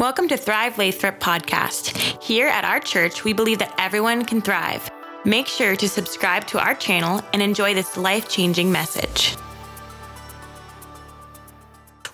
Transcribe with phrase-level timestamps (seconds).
[0.00, 2.22] Welcome to Thrive Lathrop podcast.
[2.22, 4.90] Here at our church, we believe that everyone can thrive.
[5.26, 9.36] Make sure to subscribe to our channel and enjoy this life changing message.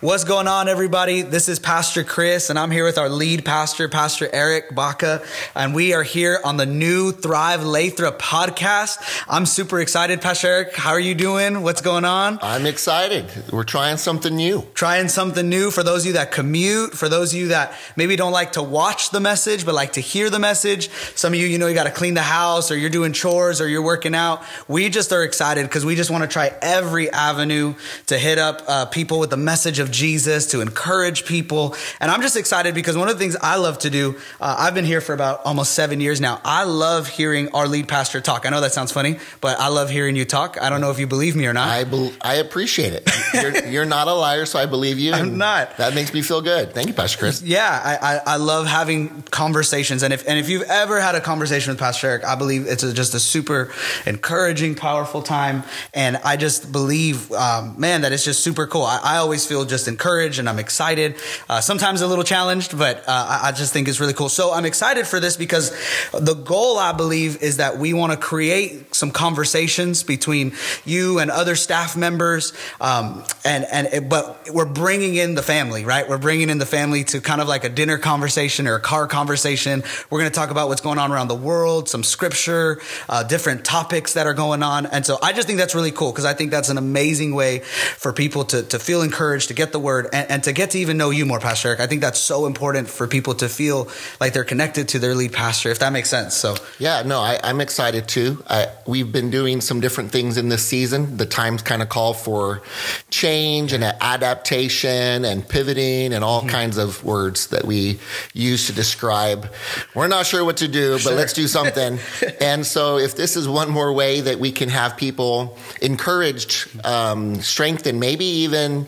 [0.07, 1.23] What's going on, everybody?
[1.23, 5.21] This is Pastor Chris, and I'm here with our lead pastor, Pastor Eric Baca,
[5.53, 8.99] and we are here on the new Thrive Lathrop podcast.
[9.29, 10.77] I'm super excited, Pastor Eric.
[10.77, 11.65] How are you doing?
[11.65, 12.39] What's going on?
[12.41, 13.27] I'm excited.
[13.51, 14.65] We're trying something new.
[14.75, 18.15] Trying something new for those of you that commute, for those of you that maybe
[18.15, 20.89] don't like to watch the message, but like to hear the message.
[21.17, 23.61] Some of you, you know, you got to clean the house, or you're doing chores,
[23.61, 24.45] or you're working out.
[24.69, 27.75] We just are excited because we just want to try every avenue
[28.07, 31.75] to hit up uh, people with the message of of Jesus, to encourage people.
[32.01, 34.75] And I'm just excited because one of the things I love to do, uh, I've
[34.75, 36.41] been here for about almost seven years now.
[36.45, 38.47] I love hearing our lead pastor talk.
[38.47, 40.59] I know that sounds funny, but I love hearing you talk.
[40.61, 41.69] I don't know if you believe me or not.
[41.69, 43.11] I, be- I appreciate it.
[43.35, 45.13] You're, you're, not a liar, so I believe you.
[45.13, 45.77] I'm not.
[45.77, 46.73] That makes me feel good.
[46.73, 47.43] Thank you, Pastor Chris.
[47.43, 50.03] Yeah, I, I, I, love having conversations.
[50.03, 52.83] And if, and if you've ever had a conversation with Pastor Eric, I believe it's
[52.83, 53.73] a, just a super
[54.07, 55.63] encouraging, powerful time.
[55.95, 58.83] And I just believe, um, man, that it's just super cool.
[58.83, 61.17] I, I always feel just just encouraged and I'm excited.
[61.51, 64.31] Uh, sometimes a little challenged, but uh, I just think it's really cool.
[64.31, 65.71] So I'm excited for this because
[66.13, 70.55] the goal, I believe, is that we want to create some conversations between
[70.87, 72.55] you and other staff members.
[72.81, 76.09] Um, and, and, but we're bringing in the family, right?
[76.09, 79.07] We're bringing in the family to kind of like a dinner conversation or a car
[79.07, 79.83] conversation.
[80.09, 83.67] We're going to talk about what's going on around the world, some scripture, uh, different
[83.67, 84.87] topics that are going on.
[84.87, 87.59] And so I just think that's really cool because I think that's an amazing way
[87.59, 90.71] for people to, to feel encouraged, to get get the word and, and, to get
[90.71, 91.81] to even know you more, Pastor Eric.
[91.81, 93.89] I think that's so important for people to feel
[94.21, 96.35] like they're connected to their lead pastor, if that makes sense.
[96.35, 98.45] So, yeah, no, I, am excited too.
[98.49, 101.17] I, we've been doing some different things in this season.
[101.17, 102.63] The times kind of call for
[103.11, 106.51] change and adaptation and pivoting and all mm-hmm.
[106.51, 107.99] kinds of words that we
[108.33, 109.53] use to describe.
[109.95, 111.15] We're not sure what to do, but sure.
[111.15, 111.99] let's do something.
[112.41, 117.41] and so, if this is one more way that we can have people encouraged, um,
[117.41, 118.87] strengthened, maybe even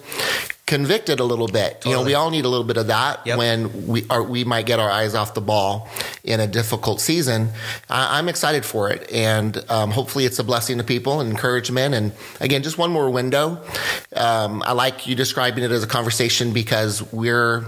[0.69, 1.81] convicted a little bit.
[1.81, 1.93] Totally.
[1.93, 3.39] You know, we all need a little bit of that yep.
[3.39, 5.89] when we are we might get our eyes off the ball
[6.23, 7.49] in a difficult season.
[7.89, 11.95] I, am excited for it, and um, hopefully, it's a blessing to people and encouragement.
[11.95, 13.65] And again, just one more window.
[14.15, 17.65] Um, I like you describing it as a conversation because we're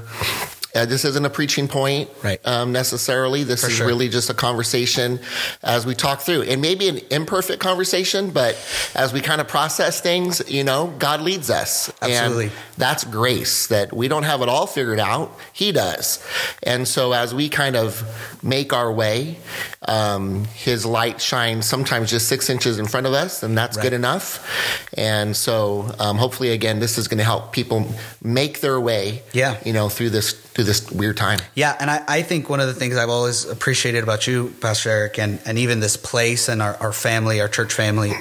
[0.74, 2.40] uh, this isn't a preaching point right.
[2.46, 3.44] um, necessarily.
[3.44, 3.86] This For is sure.
[3.86, 5.20] really just a conversation
[5.62, 8.56] as we talk through, and maybe an imperfect conversation, but
[8.94, 11.92] as we kind of process things, you know, God leads us.
[12.00, 12.44] Absolutely.
[12.44, 15.32] And that's grace that we don't have it all figured out.
[15.52, 16.24] He does.
[16.62, 18.04] And so as we kind of
[18.42, 19.38] make our way,
[19.82, 23.84] um, His light shines sometimes just six inches in front of us, and that's right.
[23.84, 24.88] good enough.
[24.96, 27.86] And so um, hopefully, again, this is going to help people
[28.22, 29.56] make their way, yeah.
[29.64, 31.38] you know, through this through this weird time.
[31.54, 34.90] Yeah, and I, I, think one of the things I've always appreciated about you, Pastor
[34.90, 38.12] Eric, and, and even this place and our, our family, our church family,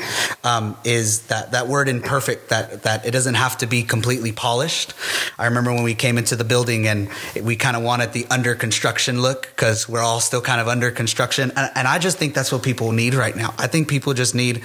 [0.46, 4.94] um, is that that word imperfect, that that it doesn't have to be completely polished.
[5.38, 7.10] I remember when we came into the building and
[7.44, 10.92] we kind of wanted the under construction look because we're all still kind of under
[10.92, 13.54] construction, and, and I just think that's what people need right now.
[13.58, 14.62] I think people just need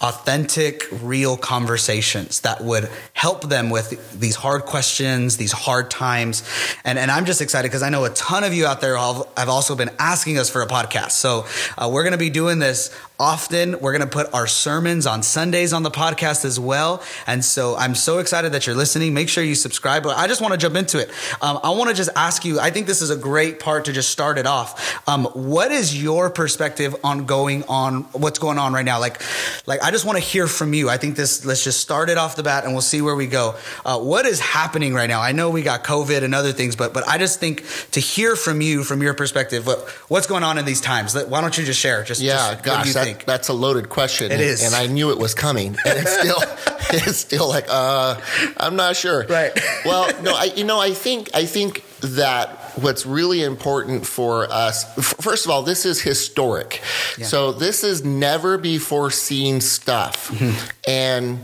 [0.00, 6.42] authentic, real conversations that would help them with these hard questions, these hard times,
[6.84, 9.48] and and I'm just excited because I know a ton of you out there have
[9.48, 11.12] also been asking us for a podcast.
[11.12, 11.46] So
[11.76, 13.78] uh, we're going to be doing this often.
[13.78, 17.04] We're going to put our sermons on Sundays on the podcast as well.
[17.24, 19.14] And so I'm so excited that you're listening.
[19.14, 20.02] Make sure you subscribe.
[20.02, 21.08] But I just want to jump into it.
[21.40, 23.92] Um, I want to just ask you, I think this is a great part to
[23.92, 25.08] just start it off.
[25.08, 28.98] Um, what is your perspective on going on, what's going on right now?
[28.98, 29.22] Like,
[29.68, 30.90] like I just want to hear from you.
[30.90, 33.28] I think this, let's just start it off the bat and we'll see where we
[33.28, 33.54] go.
[33.84, 35.20] Uh, what is happening right now?
[35.20, 38.34] I know we got COVID and other things, but, but I just think to hear
[38.34, 41.14] from you, from your perspective, what, what's going on in these times?
[41.14, 42.02] Why don't you just share?
[42.02, 43.24] Just, yeah, just, gosh, think?
[43.26, 44.26] That's a loaded question.
[44.26, 46.42] It and, is, and I knew it was coming, and it's still,
[46.90, 48.20] it's still like, uh,
[48.56, 49.26] I'm not sure.
[49.26, 49.52] Right.
[49.84, 54.92] well, no, I, you know, I think, I think that what's really important for us,
[55.20, 56.82] first of all, this is historic.
[57.18, 57.26] Yeah.
[57.26, 60.70] So this is never before seen stuff, mm-hmm.
[60.88, 61.40] and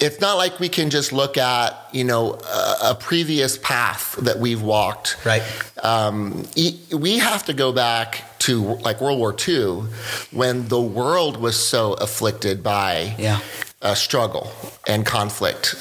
[0.00, 4.38] it's not like we can just look at you know a, a previous path that
[4.38, 5.42] we've walked right
[5.82, 6.46] um,
[6.90, 9.84] we have to go back to like World War II
[10.30, 13.40] when the world was so afflicted by yeah.
[13.82, 14.50] uh, struggle
[14.86, 15.76] and conflict.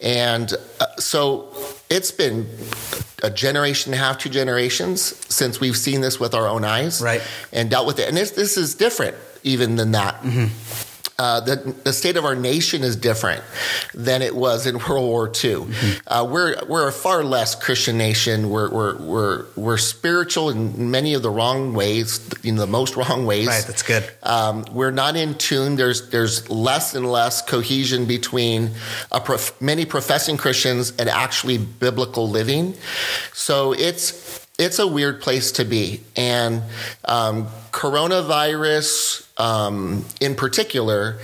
[0.00, 1.54] And uh, so
[1.90, 2.48] it's been
[3.22, 5.00] a generation and a half, two generations
[5.32, 7.22] since we've seen this with our own eyes right.
[7.52, 8.08] and dealt with it.
[8.08, 10.20] And this, this is different even than that.
[10.22, 10.93] Mm-hmm.
[11.18, 13.42] Uh, the, the state of our nation is different
[13.94, 15.32] than it was in World War II.
[15.32, 15.98] Mm-hmm.
[16.06, 18.50] Uh, we're we're a far less Christian nation.
[18.50, 23.26] We're we're we're we're spiritual in many of the wrong ways, in the most wrong
[23.26, 23.46] ways.
[23.46, 24.08] Right, that's good.
[24.22, 25.76] Um, we're not in tune.
[25.76, 28.70] There's there's less and less cohesion between
[29.24, 32.74] prof- many professing Christians and actually biblical living.
[33.32, 36.00] So it's it's a weird place to be.
[36.16, 36.62] And
[37.04, 41.18] um, coronavirus, um, in particular,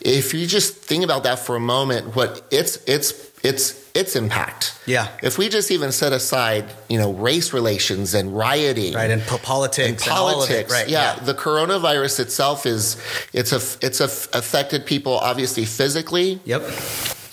[0.00, 4.78] if you just think about that for a moment, what it's it's it's its impact.
[4.86, 5.08] Yeah.
[5.22, 9.88] If we just even set aside, you know, race relations and rioting, right, and politics,
[9.88, 10.88] and politics, and right?
[10.88, 13.00] Yeah, yeah, the coronavirus itself is
[13.32, 14.06] it's a it's a,
[14.36, 16.40] affected people obviously physically.
[16.44, 16.62] Yep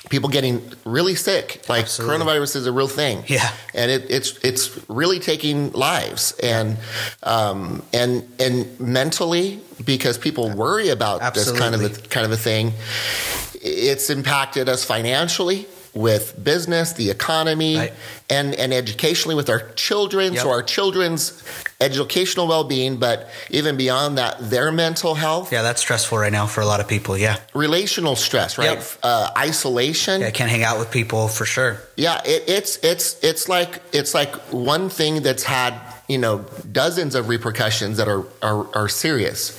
[0.10, 1.64] people getting really sick.
[1.70, 2.18] Like Absolutely.
[2.18, 3.24] coronavirus is a real thing.
[3.28, 6.78] Yeah, and it, it's it's really taking lives and
[7.24, 11.54] um, and and mentally because people worry about Absolutely.
[11.54, 12.74] this kind of a, kind of a thing.
[13.62, 17.94] It's impacted us financially with business, the economy, right.
[18.30, 20.34] and, and educationally with our children.
[20.34, 20.44] Yep.
[20.44, 21.44] So our children's
[21.82, 25.52] educational well-being, but even beyond that, their mental health.
[25.52, 27.18] Yeah, that's stressful right now for a lot of people.
[27.18, 28.78] Yeah, relational stress, right?
[28.78, 28.84] Yep.
[29.02, 30.22] Uh, isolation.
[30.22, 31.78] Yeah, I can't hang out with people for sure.
[31.96, 37.16] Yeah, it, it's it's it's like it's like one thing that's had you know dozens
[37.16, 39.58] of repercussions that are are, are serious.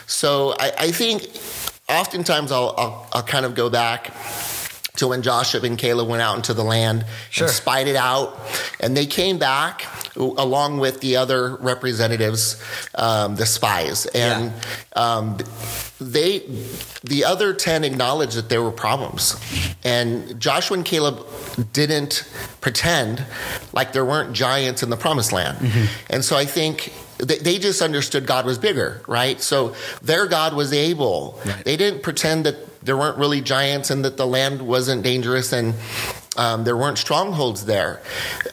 [0.06, 1.28] so I, I think
[1.88, 4.12] oftentimes I'll, I'll I'll kind of go back
[5.02, 7.46] to when Joshua and Caleb went out into the land sure.
[7.46, 8.38] and spied it out.
[8.78, 9.84] And they came back
[10.16, 12.62] along with the other representatives,
[12.94, 14.06] um, the spies.
[14.06, 15.02] And yeah.
[15.02, 15.38] um,
[16.00, 16.40] they,
[17.02, 19.36] the other 10 acknowledged that there were problems.
[19.82, 21.26] And Joshua and Caleb
[21.72, 22.28] didn't
[22.60, 23.24] pretend
[23.72, 25.58] like there weren't giants in the promised land.
[25.58, 26.12] Mm-hmm.
[26.14, 29.40] And so I think they just understood God was bigger, right?
[29.40, 31.40] So their God was able.
[31.44, 31.64] Right.
[31.64, 35.74] They didn't pretend that there weren't really giants and that the land wasn't dangerous and
[36.36, 38.00] um, there weren't strongholds there.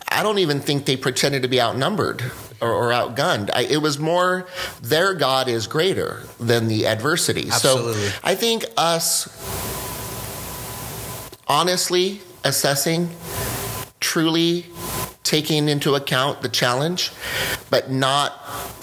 [0.07, 2.21] I don't even think they pretended to be outnumbered
[2.61, 3.49] or, or outgunned.
[3.53, 4.47] I, it was more
[4.81, 7.47] their God is greater than the adversity.
[7.49, 7.93] Absolutely.
[7.93, 9.27] So I think us
[11.47, 13.09] honestly assessing,
[13.99, 14.65] truly
[15.23, 17.11] taking into account the challenge,
[17.69, 18.31] but not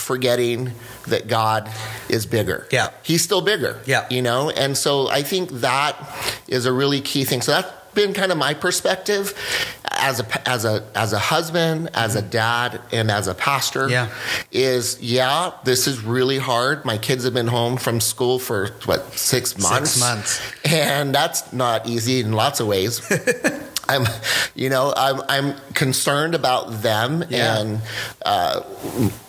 [0.01, 0.73] forgetting
[1.07, 1.71] that God
[2.09, 2.67] is bigger.
[2.71, 2.91] Yeah.
[3.03, 3.81] He's still bigger.
[3.87, 4.07] Yeah.
[4.11, 5.97] You know, and so I think that
[6.49, 7.43] is a really key thing.
[7.43, 9.35] So that's been kind of my perspective
[9.91, 12.31] as a as a as a husband, as a mm-hmm.
[12.31, 13.89] dad, and as a pastor.
[13.89, 14.11] Yeah.
[14.53, 16.85] Is yeah, this is really hard.
[16.85, 19.93] My kids have been home from school for what six months.
[19.93, 20.41] Six months.
[20.65, 23.01] And that's not easy in lots of ways.
[23.89, 24.07] I'm,
[24.55, 27.61] you know, I'm, I'm concerned about them yeah.
[27.61, 27.81] and
[28.25, 28.63] uh,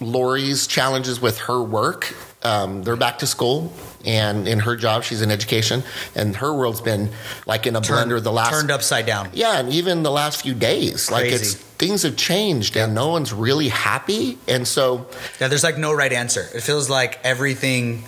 [0.02, 2.16] Lori's challenges with her work.
[2.44, 3.74] Um, they're back to school,
[4.06, 5.84] and in her job, she's in education,
[6.16, 7.10] and her world's been
[7.48, 9.30] like in a turned, blender the last turned upside down.
[9.34, 11.12] Yeah, and even the last few days, Crazy.
[11.12, 12.86] like it's things have changed, yeah.
[12.86, 15.08] and no one's really happy, and so
[15.42, 16.48] yeah, there's like no right answer.
[16.54, 18.04] It feels like everything,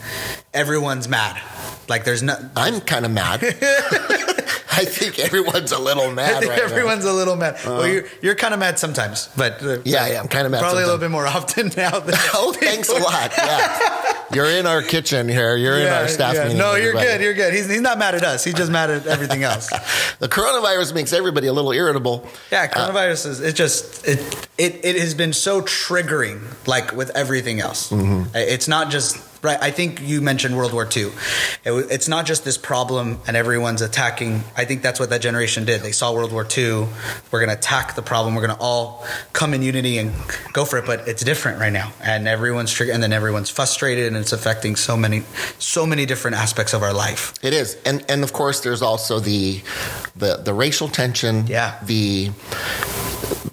[0.53, 1.41] everyone's mad.
[1.89, 2.37] Like there's no.
[2.55, 3.41] I'm kind of mad.
[4.71, 6.35] I think everyone's a little mad.
[6.35, 7.11] I think right everyone's now.
[7.11, 7.55] a little mad.
[7.55, 10.51] Uh, well, you're you're kind of mad sometimes, but uh, yeah, yeah, I'm kind of
[10.51, 10.59] mad.
[10.59, 10.83] Probably sometimes.
[10.83, 11.99] a little bit more often now.
[11.99, 13.31] Than oh, thanks a lot.
[13.35, 15.55] Yeah, you're in our kitchen here.
[15.55, 16.43] You're yeah, in our staff yeah.
[16.43, 16.57] meeting.
[16.57, 17.07] No, you're everybody.
[17.07, 17.21] good.
[17.21, 17.53] You're good.
[17.53, 18.43] He's he's not mad at us.
[18.43, 19.69] He's just mad at everything else.
[20.19, 22.27] the coronavirus makes everybody a little irritable.
[22.51, 24.19] Yeah, coronavirus uh, is it just it
[24.57, 27.91] it it has been so triggering, like with everything else.
[27.91, 28.35] Mm-hmm.
[28.35, 29.57] It's not just Right.
[29.61, 31.11] I think you mentioned World War II.
[31.63, 34.43] It, it's not just this problem and everyone's attacking.
[34.57, 35.79] I think that's what that generation did.
[35.79, 36.87] They saw World War II.
[37.31, 38.35] We're going to attack the problem.
[38.35, 40.11] We're going to all come in unity and
[40.51, 40.85] go for it.
[40.85, 44.75] But it's different right now, and everyone's triggered, and then everyone's frustrated, and it's affecting
[44.75, 45.23] so many,
[45.57, 47.33] so many different aspects of our life.
[47.43, 49.61] It is, and and of course, there's also the
[50.15, 51.47] the the racial tension.
[51.47, 51.79] Yeah.
[51.83, 52.31] The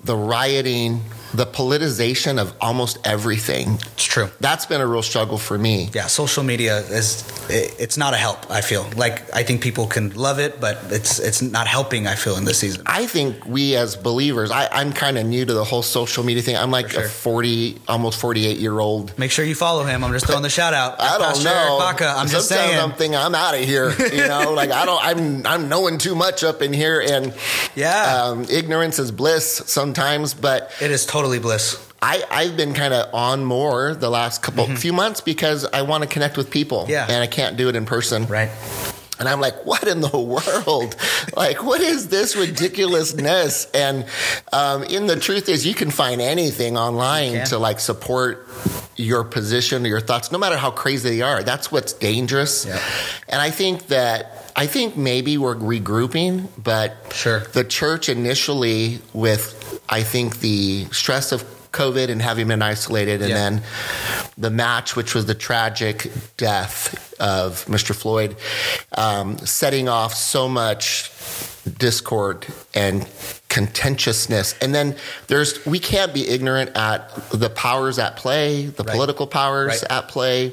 [0.05, 1.01] the rioting
[1.37, 3.75] the politicization of almost everything.
[3.75, 4.29] It's true.
[4.41, 5.91] That's been a real struggle for me.
[5.93, 8.51] Yeah, social media is it's not a help.
[8.51, 12.07] I feel like I think people can love it, but it's it's not helping.
[12.07, 12.83] I feel in this season.
[12.87, 16.43] I think we as believers, I, am kind of new to the whole social media
[16.43, 16.57] thing.
[16.57, 17.05] I'm like sure.
[17.05, 19.17] a 40, almost 48 year old.
[19.19, 20.03] Make sure you follow him.
[20.03, 21.01] I'm just throwing the shout out.
[21.01, 21.79] I don't Pastor know.
[21.79, 22.15] Baca.
[22.17, 22.79] I'm just saying.
[22.79, 23.95] I'm thinking I'm out of here.
[24.17, 25.05] You know, like I don't.
[25.05, 27.35] I'm I'm knowing too much up in here, and
[27.75, 30.33] yeah, um, ignorance is bliss sometimes.
[30.33, 31.83] But it is totally bliss.
[32.03, 34.75] I, I've been kind of on more the last couple mm-hmm.
[34.77, 36.87] few months because I want to connect with people.
[36.89, 37.07] Yeah.
[37.09, 38.27] And I can't do it in person.
[38.27, 38.51] Right.
[39.19, 40.95] And I'm like, what in the world?
[41.37, 43.71] like, what is this ridiculousness?
[43.73, 44.05] And
[44.53, 48.47] um, in the truth is, you can find anything online to like support
[48.97, 51.43] your position or your thoughts, no matter how crazy they are.
[51.43, 52.67] That's what's dangerous.
[52.67, 52.81] Yeah.
[53.29, 57.41] And I think that I think maybe we're regrouping, but Sure.
[57.41, 63.31] the church initially with I think the stress of COVID and having been isolated, and
[63.31, 63.37] Yeah.
[63.37, 63.63] then
[64.39, 67.95] the match, which was the tragic death of Mr.
[67.95, 68.37] Floyd,
[68.93, 71.11] um, setting off so much
[71.79, 73.07] discord and
[73.49, 74.55] contentiousness.
[74.61, 78.95] And then there's we can't be ignorant at the powers at play, the Right.
[78.95, 79.91] political powers Right.
[79.99, 80.53] at play,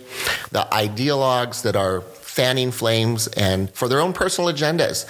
[0.52, 5.06] the ideologues that are fanning flames and for their own personal agendas.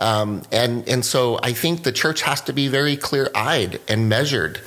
[0.00, 4.08] Um, and and so I think the church has to be very clear eyed and
[4.08, 4.60] measured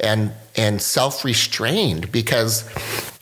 [0.00, 2.64] and and self restrained because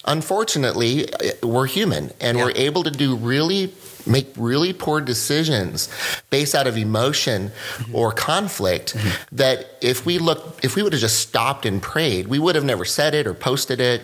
[0.06, 1.06] unfortunately
[1.42, 2.44] we're human and Yeah.
[2.44, 3.72] we're able to do really
[4.06, 5.88] make really poor decisions
[6.30, 7.94] based out of emotion Mm-hmm.
[7.96, 8.96] or conflict
[9.32, 12.64] that if we look if we would have just stopped and prayed we would have
[12.64, 14.02] never said it or posted it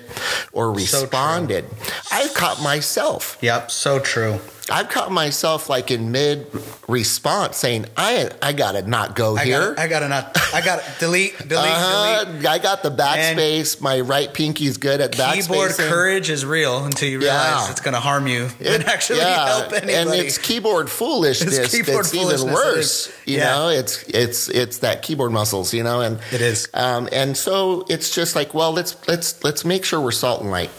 [0.53, 1.65] or So responded
[2.11, 4.39] i've caught myself Yep, so true.
[4.71, 6.47] I've caught myself like in mid
[6.89, 10.37] response saying i i gotta not go I here gotta, I gotta not.
[10.53, 12.25] I gotta delete, delete, uh-huh.
[12.25, 12.47] delete.
[12.47, 13.81] I got the backspace.
[13.81, 15.47] My right pinky's good at backspace.
[15.49, 17.71] Keyboard courage is real until you realize Yeah.
[17.71, 19.95] it's going to harm you and actually help anybody.
[19.95, 23.13] And it's keyboard foolishness It's keyboard that's foolishness, even worse.
[23.27, 23.55] You Yeah.
[23.55, 26.69] know, it's it's it's that keyboard muscles, you know, and It is.
[26.75, 30.51] Um, and so it's just like, well, let's let's let's make sure we're salt and
[30.51, 30.71] light.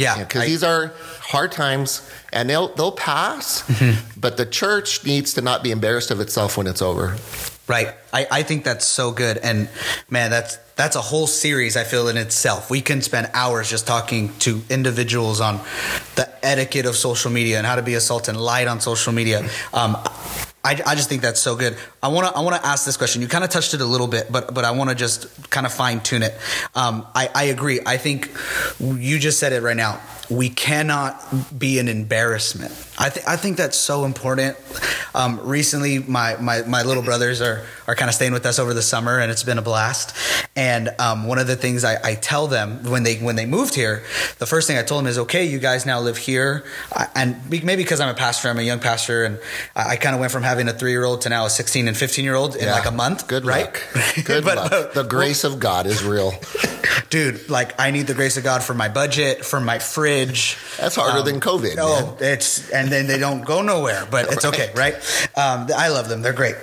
[0.00, 3.62] Yeah, because I- these are hard times, and they'll they'll pass.
[3.62, 4.20] Mm-hmm.
[4.20, 7.16] But the church needs to not be embarrassed of itself when it's over.
[7.68, 7.94] Right.
[8.12, 9.36] I, I think that's so good.
[9.38, 9.68] And
[10.08, 12.68] man, that's that's a whole series I feel in itself.
[12.68, 15.60] We can spend hours just talking to individuals on
[16.16, 19.12] the etiquette of social media and how to be a salt and light on social
[19.12, 19.48] media.
[19.72, 19.96] Um,
[20.62, 21.76] I, I just think that's so good.
[22.02, 23.22] I want to I want to ask this question.
[23.22, 25.64] You kind of touched it a little bit, but but I want to just kind
[25.64, 26.34] of fine tune it.
[26.74, 27.80] Um, I, I agree.
[27.86, 28.30] I think
[28.78, 30.00] you just said it right now.
[30.30, 32.70] We cannot be an embarrassment.
[32.98, 34.56] I think I think that's so important.
[35.14, 38.72] Um, recently, my, my my little brothers are are kind of staying with us over
[38.72, 40.14] the summer, and it's been a blast.
[40.54, 43.74] And um, one of the things I, I tell them when they when they moved
[43.74, 44.04] here,
[44.38, 47.50] the first thing I told them is, okay, you guys now live here, I, and
[47.50, 49.38] maybe because I'm a pastor, I'm a young pastor, and
[49.74, 51.88] I, I kind of went from having a three year old to now a 16
[51.88, 52.74] and 15 year old in Yeah.
[52.74, 53.26] like a month.
[53.26, 53.64] Good right?
[53.66, 53.82] luck.
[54.24, 54.70] Good But- luck.
[54.70, 56.32] but- the grace of God is real.
[57.08, 60.19] dude like i need the grace of god for my budget for my fridge
[60.78, 64.70] That's harder than COVID, oh it's and then they don't go nowhere but it's okay
[64.74, 64.94] right?
[65.36, 66.22] Um, i love them.
[66.22, 66.56] They're great.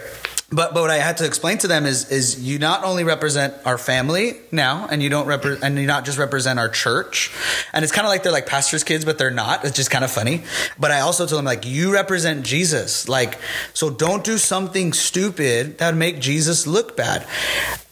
[0.50, 3.54] But but what I had to explain to them is is you not only represent
[3.66, 7.34] our family now, and you don't repre- and you not just represent our church,
[7.74, 9.66] and it's kind of like they're like pastors' kids, but they're not.
[9.66, 10.44] It's just kind of funny.
[10.80, 13.38] But I also told them like you represent Jesus, like
[13.74, 17.28] so don't do something stupid that would make Jesus look bad.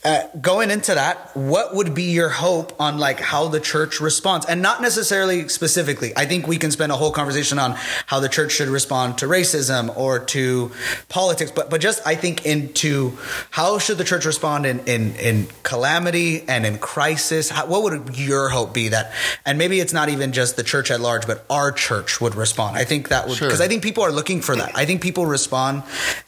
[0.05, 4.45] Uh, going into that, what would be your hope on like how the church responds,
[4.45, 6.13] and not necessarily specifically?
[6.15, 7.73] I think we can spend a whole conversation on
[8.05, 10.71] how the church should respond to racism or to
[11.09, 13.17] politics, but but just I think into
[13.49, 17.49] how should the church respond in in, in calamity and in crisis?
[17.49, 19.11] How, what would your hope be that?
[19.43, 22.77] And maybe it's not even just the church at large, but our church would respond.
[22.77, 23.47] I think that would Sure.
[23.47, 24.77] because I think people are looking for that.
[24.77, 25.81] I think people respond;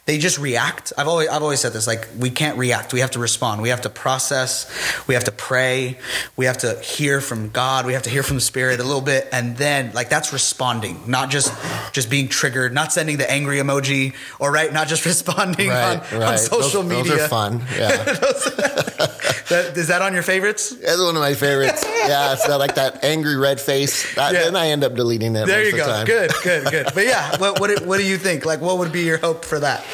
[0.06, 0.92] they just react.
[0.98, 3.62] I've always I've always said this: like we can't react; we have to respond.
[3.62, 4.70] We have to process.
[5.06, 5.98] We have to pray.
[6.36, 7.86] We have to hear from God.
[7.86, 11.00] We have to hear from the Spirit a little bit, and then like that's responding,
[11.06, 11.52] not just
[11.92, 16.38] just being triggered, not sending the angry emoji, or right, not just responding on, on
[16.38, 17.12] social those, media.
[17.16, 17.62] Those are fun.
[17.78, 19.06] Yeah.
[19.48, 20.76] That, is that on your favorites?
[20.76, 21.82] That's one of my favorites.
[21.82, 24.14] Yeah, it's not like that angry red face.
[24.14, 24.44] That, Yeah.
[24.44, 25.46] Then I end up deleting it.
[25.46, 25.86] There you the go.
[25.86, 26.06] time.
[26.06, 26.86] Good, good, good.
[26.94, 28.44] But yeah, what what what do you think?
[28.44, 29.84] Like, what would be your hope for that?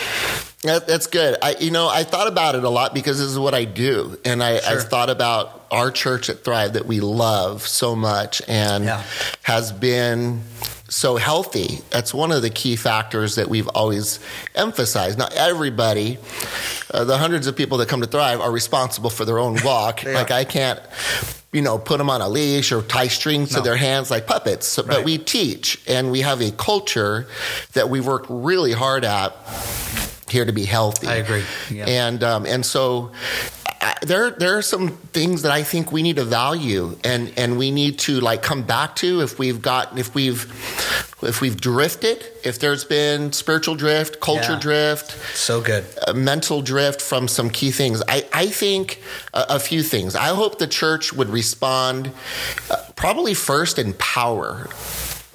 [0.64, 1.36] That, that's good.
[1.42, 4.18] I, you know, I thought about it a lot because this is what I do,
[4.24, 4.72] and I, Sure.
[4.72, 9.02] I've thought about our church at Thrive that we love so much and Yeah.
[9.42, 10.42] has been
[10.88, 11.80] so healthy.
[11.90, 14.20] That's one of the key factors that we've always
[14.54, 15.18] emphasized.
[15.18, 16.18] Not everybody,
[16.92, 20.04] uh, the hundreds of people that come to Thrive, are responsible for their own walk.
[20.04, 20.30] Like.
[20.30, 20.80] I can't.
[21.52, 24.66] You know, put them on a leash or tie strings to their hands like puppets.
[24.66, 27.28] So, But we teach, and we have a culture
[27.74, 29.36] that we work really hard at
[30.34, 31.06] here to be healthy.
[31.06, 31.44] I agree.
[31.70, 31.86] Yeah.
[32.04, 33.12] And um, and so
[33.80, 37.56] I, there there are some things that I think we need to value and and
[37.56, 40.42] we need to like come back to if we've got if we've
[41.22, 44.66] if we've drifted, if there's been spiritual drift, culture Yeah.
[44.68, 45.84] drift, So good.
[46.06, 48.02] a mental drift from some key things.
[48.08, 49.00] I, I think
[49.32, 50.14] a, a few things.
[50.16, 52.10] I hope the church would respond
[52.70, 54.68] uh, probably first in power.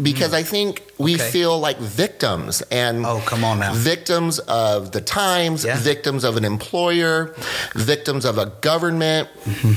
[0.02, 1.32] Because I think we Okay.
[1.32, 3.74] feel like victims and Oh, come on now.
[3.74, 5.78] victims of the times, Yeah.
[5.80, 7.34] victims of an employer,
[7.76, 9.28] victims of a government.
[9.46, 9.74] Mm-hmm.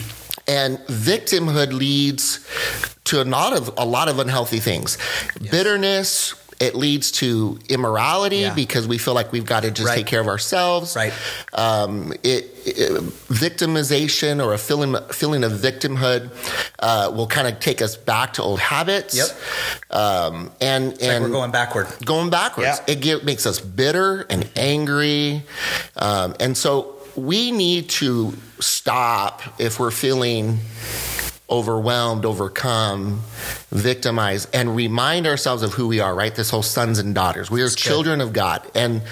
[0.49, 2.41] And victimhood leads
[3.05, 4.99] to a lot of a lot of unhealthy things.
[5.51, 8.55] Bitterness, it leads to immorality Yeah.
[8.55, 9.97] because we feel like we've got to just Right.
[9.97, 10.95] take care of ourselves.
[10.95, 11.13] Right.
[11.53, 16.31] Um, it, it- victimization or a feeling feeling of victimhood
[16.79, 19.17] uh, will kind of take us back to old habits.
[19.17, 19.29] Yep.
[19.91, 21.89] Um, and Like and we're going backward.
[22.05, 22.81] going backwards.
[22.87, 22.93] Yeah.
[22.93, 25.43] It get, makes us bitter and angry.
[25.97, 30.59] Um, and so we need to stop if we're feeling
[31.53, 33.21] overwhelmed, overcome,
[33.71, 36.35] victimized, and remind ourselves of who we are, right?
[36.35, 37.51] This whole sons and daughters.
[37.51, 38.69] We are children of God.
[38.75, 39.03] And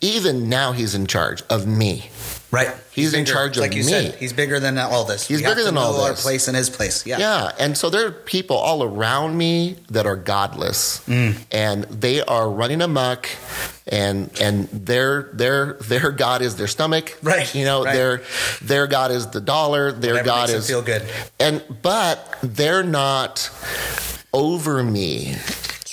[0.00, 2.10] even now, He's in charge of me.
[2.52, 2.70] Right.
[2.92, 3.32] He's in bigger.
[3.32, 3.88] charge of like you me.
[3.90, 5.26] said, he's bigger than all this.
[5.26, 6.22] He's We have bigger to than all know our this.
[6.22, 7.06] place in his place.
[7.06, 7.16] Yeah.
[7.18, 11.38] Yeah, and so there are people all around me that are godless, Mm.
[11.50, 13.26] and they are running amok,
[13.88, 17.94] and and their their their god is their stomach, Right, You know, right.
[17.94, 18.22] their
[18.60, 21.02] their god is the dollar, their Whatever god makes is feel good.
[21.40, 23.48] and but they're not
[24.34, 25.36] over me.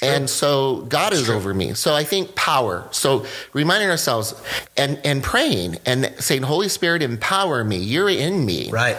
[0.02, 1.74] And so God is over me.
[1.74, 2.88] So I think power.
[2.92, 4.34] So reminding ourselves
[4.78, 7.78] and, and praying and saying, Holy Spirit, empower me.
[7.78, 8.70] You're in me.
[8.70, 8.98] Right.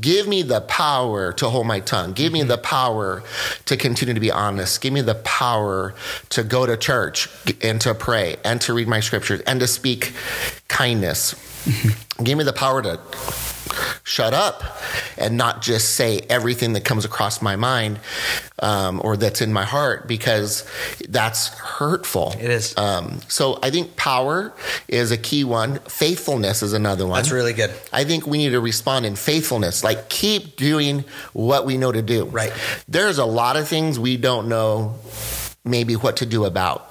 [0.00, 2.12] Give me the power to hold my tongue.
[2.12, 3.22] Give me the power
[3.66, 4.80] to continue to be honest.
[4.80, 5.94] Give me the power
[6.30, 7.28] to go to church
[7.62, 10.12] and to pray and to read my scriptures and to speak
[10.68, 11.34] kindness.
[12.22, 12.98] Give me the power to
[14.04, 14.62] shut up
[15.16, 17.98] and not just say everything that comes across my mind
[18.58, 20.66] um, or that's in my heart because
[21.08, 22.34] that's hurtful.
[22.38, 22.76] It is.
[22.76, 24.52] Um, so I think power
[24.88, 25.78] is a key one.
[25.80, 27.16] Faithfulness is another one.
[27.16, 27.72] That's really good.
[27.92, 29.84] I think we need to respond in faithfulness.
[29.84, 32.24] Like keep doing what we know to do.
[32.26, 32.52] Right.
[32.88, 34.96] There's a lot of things we don't know
[35.64, 36.88] maybe what to do about.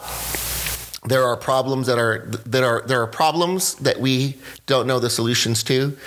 [1.04, 5.10] There are problems that are that are there are problems that we don't know the
[5.10, 5.98] solutions to.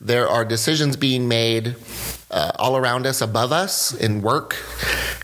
[0.00, 1.76] There are decisions being made
[2.32, 4.56] uh, all around us, above us, in work,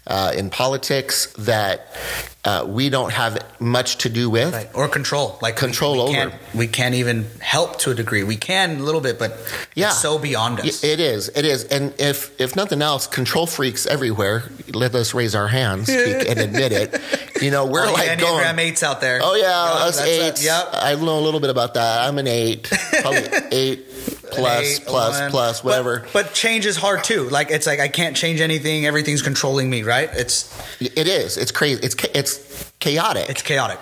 [0.06, 1.86] uh, in politics that
[2.44, 4.54] uh, we don't have much to do with.
[4.54, 4.68] Right.
[4.74, 5.38] Or control.
[5.42, 6.12] Like we- Control we, over.
[6.12, 8.22] Can't, we can't even help to a degree.
[8.24, 9.38] We can a little bit, but
[9.74, 9.88] Yeah.
[9.88, 10.82] it's so beyond us.
[10.84, 11.28] It is.
[11.34, 11.64] It is.
[11.64, 14.44] And if if nothing else, control freaks everywhere.
[14.72, 17.00] Let us raise our hands speak, and admit it.
[17.38, 18.58] You know, we're like going.
[18.58, 19.20] Eights out there.
[19.22, 20.40] Oh yeah, Yeah, us eights.
[20.42, 20.46] it.
[20.46, 20.68] Yep.
[20.72, 22.04] I know a little bit about that.
[22.08, 22.64] I'm an eight,
[23.00, 23.86] probably eight
[24.30, 26.00] plus plus plus whatever.
[26.00, 27.28] But, but change is hard too.
[27.28, 28.86] Like it's like I can't change anything.
[28.86, 29.82] Everything's controlling me.
[29.82, 30.10] Right?
[30.12, 31.36] It's it is.
[31.36, 31.80] It's crazy.
[31.82, 33.28] It's it's chaotic.
[33.28, 33.80] it's chaotic.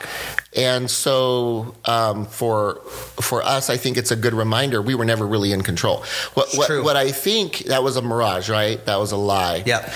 [0.54, 2.76] And so um, for
[3.20, 6.04] for us, I think it's a good reminder we were never really in control.
[6.35, 6.82] What what, true.
[6.82, 8.85] what I think that was a mirage, right?
[8.87, 9.62] That was a lie.
[9.66, 9.92] Yeah.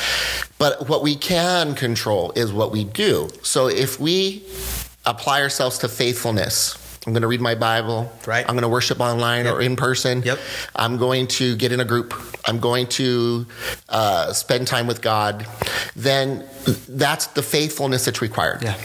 [0.59, 3.31] But what we can control is what we do.
[3.43, 4.45] So if we
[5.07, 8.13] apply ourselves to faithfulness, I'm going to read my Bible.
[8.27, 8.45] Right.
[8.47, 10.23] I'm going to worship online or in person.
[10.23, 10.39] Yep.
[10.77, 12.13] I'm going to get in a group.
[12.47, 13.47] I'm going to
[13.89, 15.47] uh, spend time with God.
[15.97, 16.45] Then
[16.89, 18.63] that's the faithfulness that's required.
[18.63, 18.77] Yeah.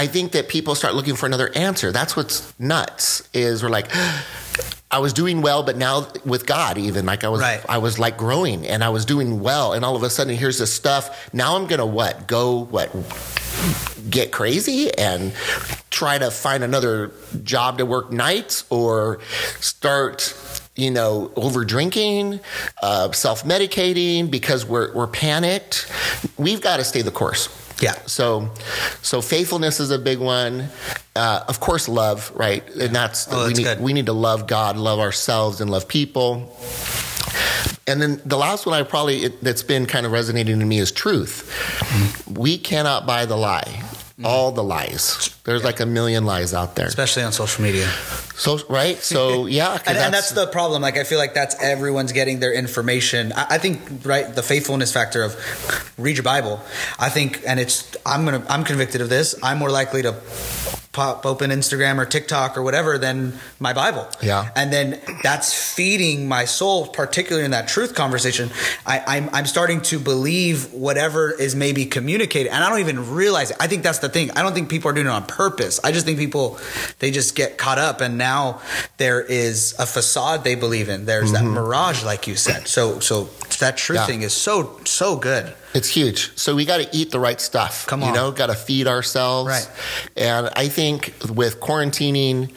[0.00, 1.92] I think that people start looking for another answer.
[1.92, 3.28] That's what's nuts.
[3.34, 3.94] Is we're like,
[4.90, 7.60] I was doing well, but now with God, even like I was, Right.
[7.68, 10.58] I was like growing and I was doing well, and all of a sudden here's
[10.58, 11.28] this stuff.
[11.34, 12.26] Now I'm gonna what?
[12.26, 12.88] Go what?
[14.08, 15.34] Get crazy and
[15.90, 17.12] try to find another
[17.44, 19.20] job to work nights or
[19.60, 20.34] start
[20.76, 22.40] you know, over drinking,
[22.82, 25.92] uh, self medicating because we're, we're panicked.
[26.38, 27.48] We've got to stay the course.
[27.80, 27.94] Yeah.
[28.06, 28.50] So,
[29.02, 30.68] so faithfulness is a big one.
[31.16, 32.68] Uh, of course, love, right?
[32.76, 33.80] And that's, Oh, we need good.
[33.80, 36.54] we need to love God, love ourselves, and love people.
[37.86, 40.78] And then the last one I probably it, that's been kind of resonating to me
[40.78, 41.50] is truth.
[42.30, 43.82] We cannot buy the lie.
[44.20, 44.26] Mm-hmm.
[44.26, 45.34] All the lies.
[45.44, 46.86] There's like a million lies out there.
[46.86, 47.86] Especially on social media.
[48.34, 48.98] So right.
[48.98, 50.82] So yeah, And, and that's the problem.
[50.82, 53.32] Like I feel like that's everyone's getting their information.
[53.32, 55.36] I, I think right the faithfulness factor of
[55.96, 56.60] read your Bible.
[56.98, 59.34] I think, and it's I'm gonna I'm convicted of this.
[59.42, 60.12] I'm more likely to
[61.00, 64.06] pop open Instagram or TikTok or whatever than my Bible.
[64.20, 64.50] Yeah.
[64.54, 68.50] And then that's feeding my soul, particularly in that truth conversation.
[68.84, 73.50] I, I'm I'm starting to believe whatever is maybe communicated, and I don't even realize
[73.50, 73.56] it.
[73.58, 74.30] I think that's the thing.
[74.32, 75.80] I don't think people are doing it on purpose.
[75.82, 76.58] I just think people
[76.98, 78.60] they just get caught up, and now
[78.98, 81.06] there is a facade they believe in.
[81.06, 81.54] There's that mm-hmm.
[81.54, 82.68] mirage, like you said.
[82.68, 84.06] So so that truth Yeah.
[84.06, 85.54] thing is so so good.
[85.74, 86.36] It's huge.
[86.36, 87.86] So we got to eat the right stuff.
[87.86, 88.08] Come on.
[88.08, 89.48] You know, got to feed ourselves.
[89.48, 89.70] Right.
[90.16, 92.50] And I think with quarantining,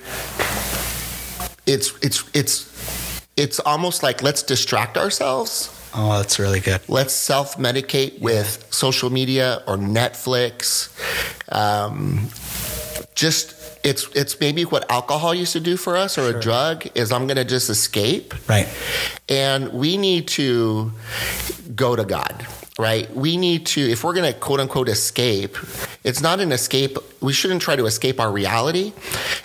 [1.66, 6.82] it's it's it's it's almost like let's distract ourselves Oh, that's really good.
[6.88, 10.90] Let's self medicate with social media or Netflix.
[11.52, 12.30] Um,
[13.14, 17.12] just it's it's maybe what alcohol used to do for us or a drug is
[17.12, 18.34] I'm going to just escape.
[18.50, 18.68] Right.
[19.30, 20.92] And we need to
[21.76, 22.48] go to God,
[22.80, 23.14] right?
[23.16, 25.58] We need to, if we're going to quote unquote escape,
[26.04, 26.98] it's not an escape.
[27.22, 28.94] We shouldn't try to escape our reality.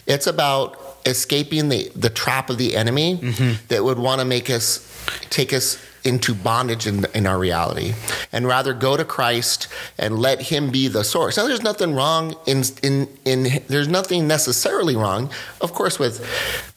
[0.07, 3.67] It's about escaping the, the trap of the enemy mm-hmm.
[3.69, 4.85] that would want to make us,
[5.31, 5.77] take us
[6.09, 7.93] into bondage in, in our reality
[8.33, 9.69] and rather go to Christ
[9.99, 11.37] and let him be the source.
[11.37, 16.15] Now there's nothing wrong in in in there's nothing necessarily wrong of course with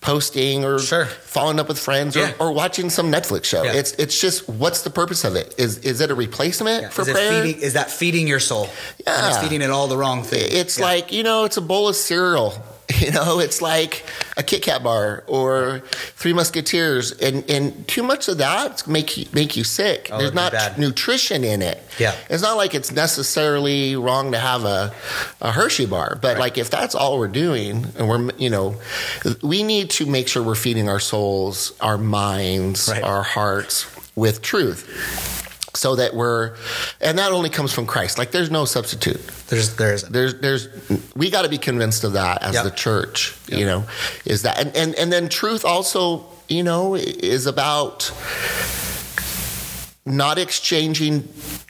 [0.01, 1.05] posting or Sure.
[1.05, 2.31] following up with friends Yeah.
[2.39, 3.63] or, or watching some Netflix show.
[3.63, 3.73] Yeah.
[3.73, 5.55] It's it's just what's the purpose of it?
[5.57, 7.43] Is is it a replacement for is, prayer?
[7.43, 8.67] feeding, is that feeding your soul?
[9.05, 9.15] Yeah.
[9.17, 10.47] And it's feeding it all the wrong thing.
[10.51, 10.85] It's Yeah.
[10.85, 12.53] like, you know, it's a bowl of cereal.
[13.01, 14.05] You know, it's like
[14.37, 19.25] a Kit Kat bar or Three Musketeers, and, and too much of that make you,
[19.33, 20.09] make you sick.
[20.11, 20.77] Oh, There's not bad.
[20.77, 21.81] nutrition in it.
[21.99, 22.15] Yeah.
[22.29, 24.93] it's not like it's necessarily wrong to have a,
[25.41, 28.75] a Hershey bar, but like if that's all we're doing, and we're you know,
[29.41, 33.03] we need to make sure we're feeding our souls, our minds, Right.
[33.03, 35.49] our hearts with truth.
[35.73, 36.55] So that we're,
[36.99, 38.17] and that only comes from Christ.
[38.17, 40.11] Like there's no substitute there's there isn't.
[40.13, 40.67] there's there's
[41.15, 42.63] we got to be convinced of that as Yep.
[42.63, 43.59] the church Yep.
[43.59, 43.83] you know
[44.25, 48.11] is that and, and and then truth also you know is about
[50.05, 51.21] not exchanging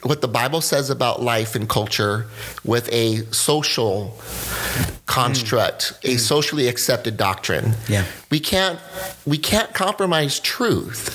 [0.04, 2.26] what the bible says about life and culture
[2.64, 4.16] with a social
[5.06, 6.12] construct mm.
[6.12, 6.20] a mm.
[6.20, 8.04] socially accepted doctrine Yeah.
[8.30, 8.78] we can't
[9.26, 11.10] we can't compromise truth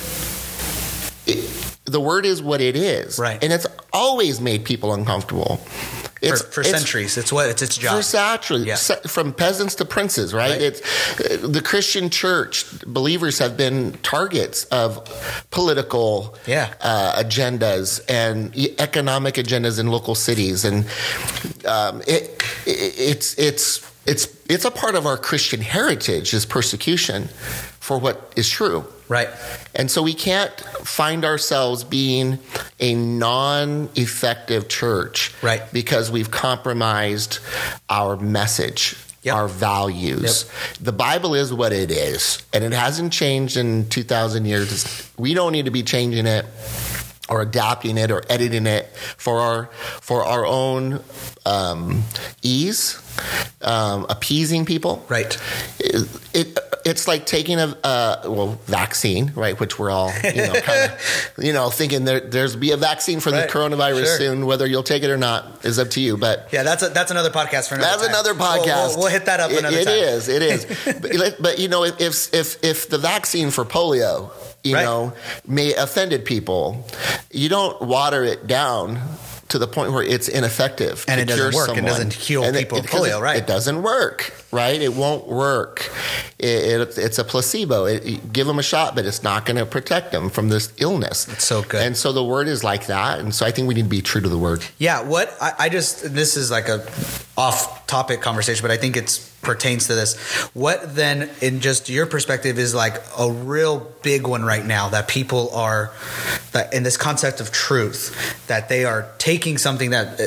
[1.26, 3.42] It- the word is what it is Right.
[3.42, 7.76] and it's always made people uncomfortable For, it's for it's- centuries, it's what it's its
[7.78, 7.96] job.
[7.96, 8.76] for centuries, Yeah.
[9.06, 10.50] from peasants to princes, right?
[10.52, 10.62] Right.
[10.62, 10.80] It's
[11.20, 12.64] uh, the Christian church.
[12.86, 14.88] Believers have been targets of
[15.50, 16.68] political Yeah.
[16.80, 20.84] uh, agendas and economic agendas in local cities, and
[21.66, 27.28] um, it, it it's it's it's it's a part of our Christian heritage is persecution
[27.88, 28.84] for what is true.
[29.08, 29.30] Right.
[29.74, 30.52] And so we can't
[30.84, 32.38] find ourselves being
[32.78, 35.62] a non effective church Right.
[35.72, 37.38] because we've compromised
[37.88, 38.94] our message.
[39.22, 39.34] Yep.
[39.34, 40.44] Our values.
[40.80, 44.86] The Bible is what it is, and it hasn't changed in 2,000 years.
[45.16, 46.44] We don't need to be changing it
[47.28, 49.64] or adapting it or editing it for our
[50.00, 51.00] for our own
[51.44, 52.04] um,
[52.42, 52.96] ease,
[53.62, 55.36] um, appeasing people Right.
[55.80, 59.58] it, it it's like taking a uh, well vaccine, right?
[59.60, 63.20] Which we're all you know kind of you know thinking there there's be a vaccine
[63.20, 63.46] for Right.
[63.48, 64.16] the coronavirus Sure.
[64.18, 64.46] soon.
[64.46, 66.16] Whether you'll take it or not is up to you.
[66.16, 68.10] But Yeah, that's a, that's another podcast for another that's time.
[68.10, 68.88] another We'll- podcast.
[68.90, 69.94] We'll, we'll hit that up It- another It time.
[69.94, 70.66] is, It is.
[71.18, 74.30] but, but you know, if if if the vaccine for polio,
[74.64, 74.84] you Right.
[74.84, 75.12] know,
[75.46, 76.84] may offended people,
[77.30, 79.00] you don't water it down.
[79.52, 81.74] To the point where it's ineffective, And it doesn't work.
[81.74, 83.38] It doesn't heal And people because polio, right.
[83.38, 84.80] It doesn't work, right?
[84.80, 85.90] It won't work.
[86.38, 87.84] It, it- it's a placebo.
[87.84, 91.28] It, give them a shot, but it's not going to protect them from this illness.
[91.28, 91.82] It's so good.
[91.82, 93.18] And so the word is like that.
[93.18, 94.64] And so I think we need to be true to the word.
[94.78, 96.86] Yeah, what I, I just this is like a
[97.36, 100.16] off topic conversation, but I think it's pertains to this.
[100.52, 105.06] What then, in just your perspective, is like a real big one right now that
[105.06, 105.92] people are
[106.52, 110.18] that in this concept of truth that they are taking something that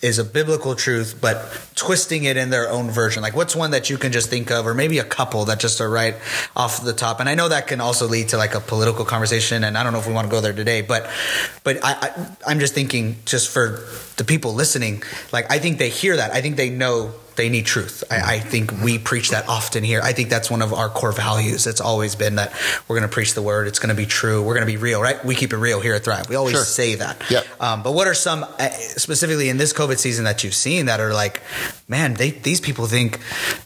[0.00, 3.22] is a biblical truth but twisting it in their own version.
[3.22, 5.80] Like, what's one that you can just think of, or maybe a couple that just
[5.80, 6.16] are right
[6.54, 7.20] off the top?
[7.20, 9.92] And I know that can also lead to like a political conversation, and I don't
[9.92, 11.08] know if we want to go there today, but
[11.62, 13.84] but I, I I'm just thinking just for
[14.16, 16.32] the people listening, like I think they hear that.
[16.32, 18.04] I think they know they need truth.
[18.10, 20.00] I, I think we preach that often here.
[20.02, 21.66] I think that's one of our core values.
[21.66, 22.52] It's always been that
[22.88, 23.66] we're going to preach the word.
[23.66, 24.42] It's going to be true.
[24.42, 25.22] We're going to be real, right?
[25.24, 26.28] We keep it real here at Thrive.
[26.28, 26.64] We always Sure.
[26.64, 27.22] say that.
[27.30, 27.46] Yep.
[27.60, 31.00] Um, but what are some uh, specifically in this COVID season that you've seen that
[31.00, 31.42] are like,
[31.88, 33.20] man, they these people think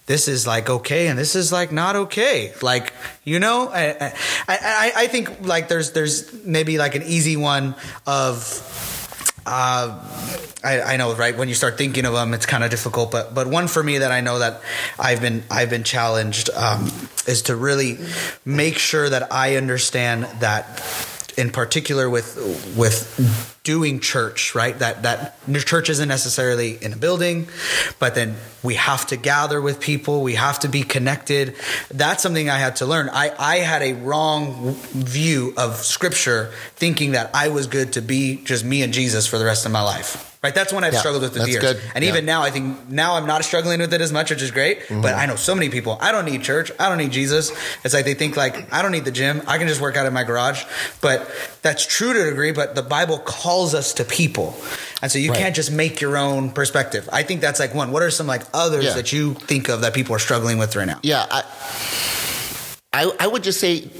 [0.06, 2.52] this is like okay and this is like not okay.
[2.62, 2.92] Like
[3.24, 4.12] you know, I I,
[4.48, 7.74] I, I think like there's there's maybe like an easy one
[8.06, 8.97] of.
[9.50, 9.98] Uh,
[10.62, 11.34] I, I know, right?
[11.34, 13.10] When you start thinking of them, it's kind of difficult.
[13.10, 14.60] But but one for me that I know that
[14.98, 16.90] I've been I've been challenged um,
[17.26, 17.98] is to really
[18.44, 20.82] make sure that I understand that
[21.38, 22.36] in particular with
[22.76, 24.78] with doing church, right?
[24.78, 25.34] That that
[25.66, 27.48] church isn't necessarily in a building,
[27.98, 30.22] but then we have to gather with people.
[30.22, 31.54] We have to be connected.
[31.90, 33.10] That's something I had to learn.
[33.12, 34.72] I I had a wrong
[35.16, 39.36] view of scripture, thinking that I was good to be just me and Jesus for
[39.38, 40.24] the rest of my life.
[40.40, 41.80] Right, that's when I've Yeah, struggled with the years, good.
[41.96, 42.10] and Yeah.
[42.12, 44.76] even now, I think now I'm not struggling with it as much, which is great.
[44.86, 45.02] Mm-hmm.
[45.02, 45.98] But I know so many people.
[46.00, 46.70] I don't need church.
[46.78, 47.50] I don't need Jesus.
[47.82, 49.42] It's like they think like I don't need the gym.
[49.52, 50.62] I can just work out in my garage.
[51.00, 51.18] But
[51.68, 54.56] that's true to a degree, but the Bible calls us to people.
[55.02, 55.38] And so you Right.
[55.40, 57.06] can't just make your own perspective.
[57.12, 57.92] I think that's like one.
[57.92, 58.94] What are some like others Yeah.
[58.94, 60.98] that you think of that people are struggling with right now?
[61.02, 61.42] Yeah, I,
[62.92, 63.90] I, I would just say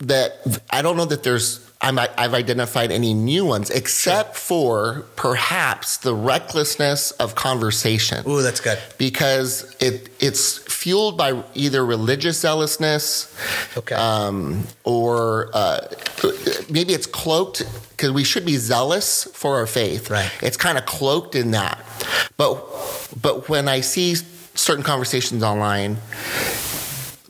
[0.00, 0.36] that
[0.70, 1.60] I don't know that there's.
[1.84, 8.24] I'm, I've identified any new ones except for perhaps the recklessness of conversation.
[8.28, 8.78] Ooh, that's good.
[8.98, 13.34] because it it's fueled by either religious zealousness,
[13.76, 13.96] Okay.
[13.96, 15.80] um, or uh,
[16.70, 20.08] maybe it's cloaked because we should be zealous for our faith.
[20.08, 20.30] Right.
[20.40, 21.82] It's kind of cloaked in that,
[22.36, 22.58] but
[23.20, 24.14] but when I see
[24.54, 25.96] certain conversations online.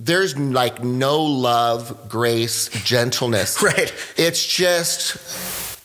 [0.04, 3.62] There's like no love, grace, gentleness.
[3.62, 3.92] Right.
[4.16, 5.16] It's just,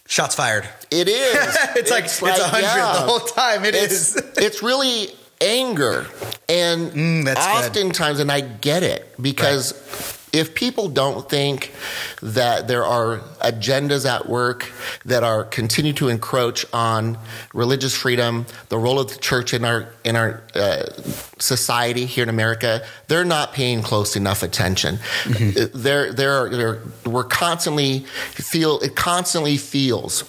[0.09, 0.67] Shots fired.
[0.89, 1.57] it is.
[1.75, 3.63] it's, like it's a hundred yeah the whole time.
[3.65, 4.15] It it's, is.
[4.37, 6.07] it's really anger
[6.49, 7.65] and Mm, that's good.
[7.67, 9.73] oftentimes and i get it because
[10.37, 11.73] if people don't think
[12.21, 14.71] that there are agendas at work
[15.05, 17.17] that are continue to encroach on
[17.53, 20.83] religious freedom the role of the church in our in our uh,
[21.39, 25.81] society here in america they're not paying close enough attention Mm-hmm.
[25.81, 30.23] they're, they're, they're, we're constantly feel it constantly feels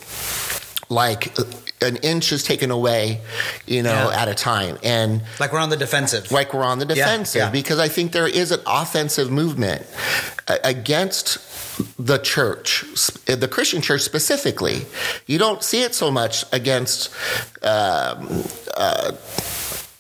[0.89, 1.37] like
[1.81, 3.21] an inch is taken away,
[3.67, 4.23] you know, Yeah.
[4.23, 4.79] at a time.
[4.83, 6.31] And like we're on the defensive.
[6.33, 7.51] like we're on the defensive yeah.
[7.51, 9.87] because I think there is an offensive movement
[10.49, 11.39] uh, against
[11.99, 12.85] the church,
[13.27, 14.87] the Christian church specifically.
[15.27, 17.11] You don't see it so much against
[17.63, 18.43] um,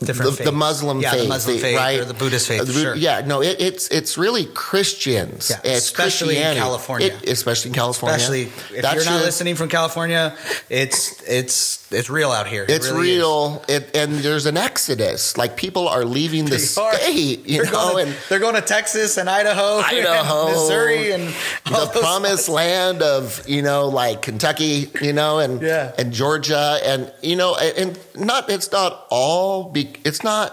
[0.00, 0.44] Different the, faith.
[0.46, 1.98] the Muslim yeah, faith, the Muslim the- faith right?
[1.98, 2.60] or the Buddhist faith.
[2.60, 2.94] Uh, the sure.
[2.94, 7.08] Yeah, no, it, it's it's really Christians, Yeah, it's especially in California.
[7.20, 8.16] It- especially in California.
[8.16, 8.42] Especially
[8.76, 10.36] if That's you're not your- listening from California,
[10.70, 12.64] it's it's it's real out here.
[12.64, 15.36] It It's really real, it, and there's an exodus.
[15.36, 16.94] Like people are leaving the are.
[16.94, 20.52] state, you they're know, going to, and they're going to Texas and Idaho, Idaho, and
[20.52, 21.28] Missouri, and
[21.64, 22.48] the promised spots.
[22.48, 25.92] land of you know like Kentucky, you know, and Yeah.
[25.98, 30.50] and Georgia, and you know, and, and not it's not all be, it's not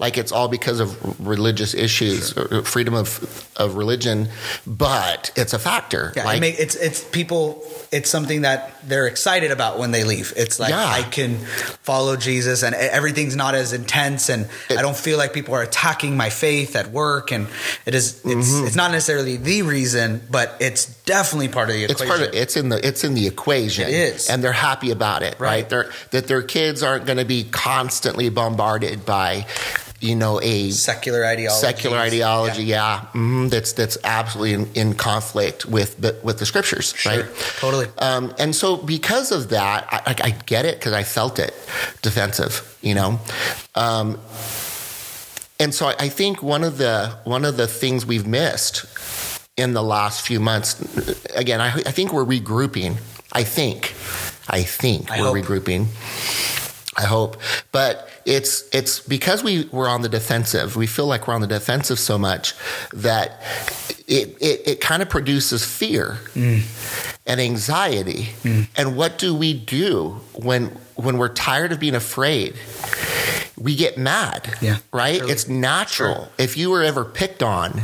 [0.00, 0.90] like it's all because of
[1.24, 4.28] religious issues or freedom of of religion,
[4.66, 6.12] but it's a factor.
[6.16, 7.62] Yeah, like it make, it's it's people.
[7.92, 10.32] It's something that they're excited about when they leave.
[10.36, 10.86] It's like Yeah.
[10.88, 11.38] I can
[11.82, 15.62] follow Jesus, and everything's not as intense, and It- I don't feel like people are
[15.62, 17.30] attacking my faith at work.
[17.32, 17.46] And
[17.86, 18.20] it is.
[18.24, 18.66] It's Mm-hmm.
[18.66, 22.16] it's not necessarily the reason, but it's definitely part of the it's equation.
[22.16, 23.88] part of it's in the it's in the equation.
[23.88, 24.30] It is.
[24.30, 25.50] and they're happy about it, right?
[25.50, 25.68] Right.
[25.68, 29.46] They're that their kids aren't going to be constantly bombarded by,
[30.00, 31.60] you know, a secular ideology.
[31.60, 32.64] secular ideology.
[32.64, 37.26] Yeah, hmm that's that's absolutely in, in conflict with the with the scriptures, right?
[37.58, 37.86] Totally.
[37.98, 41.52] Um, and so because of that, I, I, get it because I felt it
[42.00, 43.20] defensive, you know.
[43.74, 44.18] Um,
[45.58, 48.86] and so I, I think one of the one of the things we've missed
[49.58, 50.80] in the last few months,
[51.36, 52.96] again, I, I think we're regrouping.
[53.32, 53.94] I think,
[54.48, 55.36] I think I we're hope.
[55.36, 55.86] regrouping.
[56.96, 57.36] I hope,
[57.70, 60.74] but it's it's because we we're on the defensive.
[60.76, 62.54] We feel like we're on the defensive so much
[62.92, 63.40] that
[64.08, 66.62] it it, it kind of produces fear Mm.
[67.26, 68.30] and anxiety.
[68.76, 72.54] And what do we do when when we're tired of being afraid?
[73.56, 75.18] We get mad, Yeah, right?
[75.18, 75.32] surely.
[75.32, 76.14] It's natural.
[76.14, 76.28] Sure.
[76.38, 77.82] If you were ever picked on,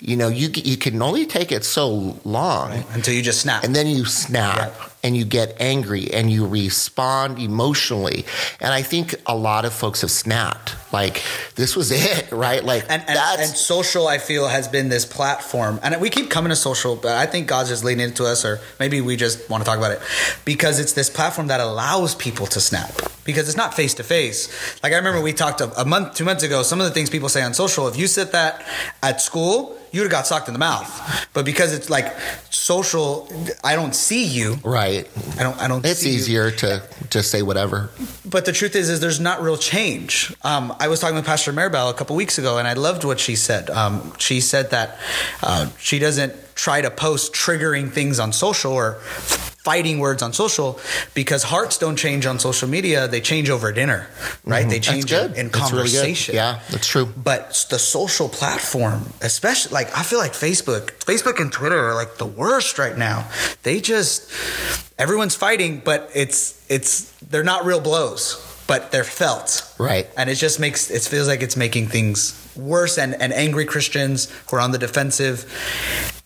[0.00, 3.62] you know, you you can only take it so long, Until you just snap.
[3.62, 4.87] and then you snap Yeah.
[5.08, 8.26] And you get angry and you respond emotionally.
[8.60, 10.76] And I think a lot of folks have snapped.
[10.92, 11.22] Like
[11.54, 12.62] this was it, right?
[12.62, 16.50] Like and, and, and social, I feel, has been this platform, and we keep coming
[16.50, 19.48] to social, but I think God's just leading it to us, or maybe we just
[19.48, 20.00] want to talk about it
[20.44, 22.90] because it's this platform that allows people to snap
[23.24, 24.48] because it's not face to face.
[24.82, 26.62] Like I remember we talked a, a month, two months ago.
[26.62, 28.62] Some of the things people say on social, if you said that
[29.02, 31.28] at school, you would have got socked in the mouth.
[31.32, 32.14] But because it's like
[32.50, 33.30] social,
[33.64, 34.56] I don't see you.
[34.64, 35.08] right.
[35.38, 35.58] I don't.
[35.60, 35.84] I don't.
[35.84, 36.16] It's see you.
[36.16, 37.90] easier to just say whatever.
[38.24, 40.34] But the truth is, is there's not real change.
[40.42, 43.20] Um, I was talking with Pastor Maribel a couple weeks ago, and I loved what
[43.20, 43.70] she said.
[43.70, 44.98] Um, she said that
[45.42, 48.98] uh, she doesn't try to post triggering things on social or
[49.68, 50.80] fighting words on social
[51.12, 54.00] because hearts don't change on social media; they change over dinner,
[54.44, 54.66] right?
[54.66, 55.00] They Mm-hmm.
[55.00, 56.34] That's change in, in That's really conversation.
[56.34, 57.06] Yeah, that's true.
[57.30, 62.16] But the social platform, especially like I feel like Facebook, Facebook and Twitter are like
[62.16, 63.28] the worst right now.
[63.62, 64.30] They just
[64.98, 68.24] everyone's fighting, but it's it's they're not real blows,
[68.66, 69.74] but they're felt.
[69.78, 70.06] Right.
[70.16, 74.30] And it just makes it feels like it's making things worse and, and angry Christians
[74.48, 75.46] who are on the defensive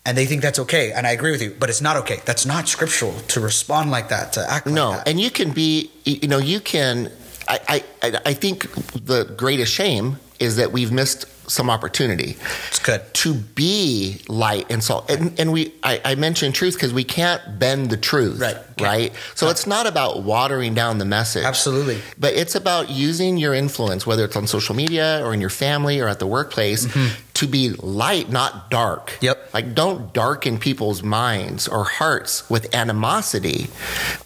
[0.05, 0.93] and they think that's okay.
[0.93, 2.21] And I agree with you, but it's not okay.
[2.25, 5.09] That's not scriptural to respond like that, to act No, like that.
[5.09, 7.11] and you can be, you know, you can.
[7.49, 8.73] I, I, I think
[9.05, 12.37] the greatest shame is that we've missed some opportunity.
[12.69, 13.03] It's good.
[13.15, 15.11] To be light and salt.
[15.11, 18.41] And, and we, I, I mentioned truth because we can't bend the truth.
[18.41, 18.57] Right.
[18.81, 19.13] Right.
[19.35, 21.45] So it's not about watering down the message.
[21.45, 22.01] Absolutely.
[22.19, 26.01] But it's about using your influence, whether it's on social media or in your family
[26.01, 27.15] or at the workplace, mm-hmm.
[27.35, 29.19] to be light, not dark.
[29.21, 29.55] Yep.
[29.55, 33.69] Like don't darken people's minds or hearts with animosity.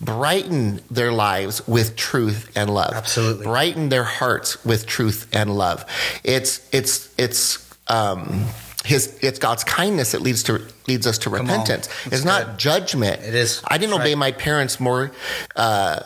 [0.01, 2.95] Brighten their lives with truth and love.
[2.95, 3.45] Absolutely.
[3.45, 5.85] Brighten their hearts with truth and love.
[6.25, 8.47] It's it's it's um
[8.85, 11.88] his it's God's kindness that leads to leads us to repentance.
[12.07, 12.59] It's not good.
[12.59, 13.23] judgment.
[13.23, 13.62] It is.
[13.66, 14.19] I didn't That's obey right.
[14.19, 15.11] my parents more
[15.57, 16.01] uh,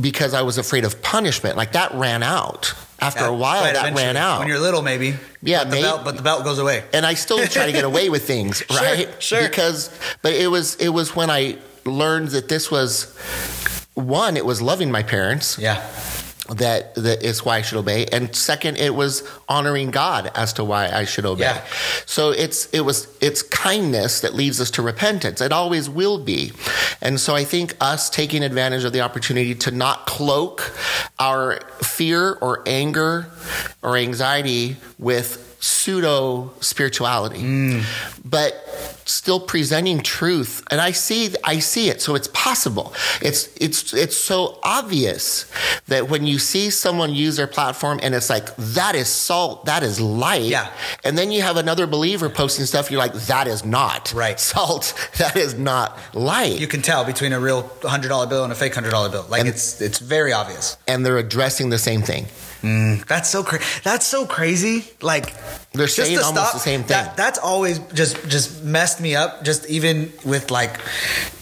[0.00, 1.56] because I was afraid of punishment.
[1.56, 2.74] Like that ran out.
[3.00, 4.40] After a while, Right, that ran out.
[4.40, 5.14] When you're little, maybe.
[5.40, 6.82] Yeah, but the, belt, but the belt goes away.
[6.92, 9.22] and I still try to get away with things, Sure, right?
[9.22, 9.40] sure.
[9.48, 13.16] Because, but it was it was when I learned that this was
[13.94, 14.36] one.
[14.36, 15.58] It was loving my parents.
[15.60, 15.76] Yeah.
[16.48, 20.64] That that is why I should obey, and second, it was honoring God as to
[20.64, 21.42] why I should obey.
[21.42, 21.64] Yeah.
[22.06, 25.42] So it's it was it's kindness that leads us to repentance.
[25.42, 26.52] It always will be,
[27.02, 30.72] and so I think us taking advantage of the opportunity to not cloak
[31.18, 33.30] our fear or anger
[33.82, 37.84] or anxiety with pseudo spirituality, mm.
[38.24, 38.54] but
[39.04, 40.62] still presenting truth.
[40.70, 42.92] And I see I see it, so it's possible.
[43.20, 45.50] It's it's it's so obvious
[45.86, 49.82] that when you see someone use their platform and it's like that is salt, that
[49.82, 50.42] is light.
[50.42, 50.70] Yeah.
[51.04, 54.38] And then you have another believer posting stuff, you're like, that is not Right.
[54.38, 56.60] salt, that is not light.
[56.60, 59.26] You can tell between a real hundred dollar bill and a fake hundred dollar bill.
[59.28, 60.76] Like And- it's it's very obvious.
[60.86, 62.26] and they're addressing the same thing.
[62.62, 63.64] Mm, that's so crazy.
[63.84, 64.84] That's so crazy.
[65.00, 65.32] Like
[65.72, 66.88] They're just saying to almost the same thing.
[66.88, 69.44] That, that's always just just messed me up.
[69.44, 70.80] Just even with like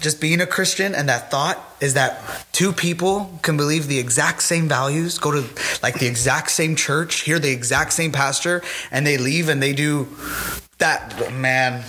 [0.00, 4.42] just being a Christian and that thought is that two people can believe the exact
[4.42, 5.40] same values, go to
[5.82, 9.72] like the exact same church, hear the exact same pastor, and they leave and they
[9.72, 10.08] do
[10.78, 11.32] that.
[11.32, 11.82] Man,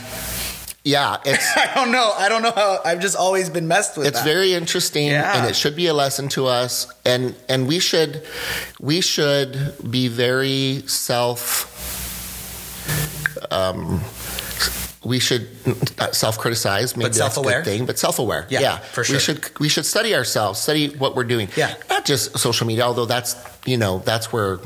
[0.88, 2.14] Yeah, it's I don't know.
[2.18, 2.80] I don't know how.
[2.86, 4.08] I've just always been messed with.
[4.08, 4.26] it's that.
[4.34, 5.36] very interesting Yeah.
[5.38, 8.24] and it should be a lesson to us and and we should
[8.80, 9.52] we should
[9.92, 11.68] be very self
[13.52, 14.02] um
[15.04, 15.48] we should
[16.12, 17.64] self-criticize maybe But self-aware?
[17.64, 19.16] thing but self-aware Yeah, yeah, for sure.
[19.16, 21.74] we should we should study ourselves study what we're doing Yeah.
[21.90, 24.60] not just social media although that's you know that's where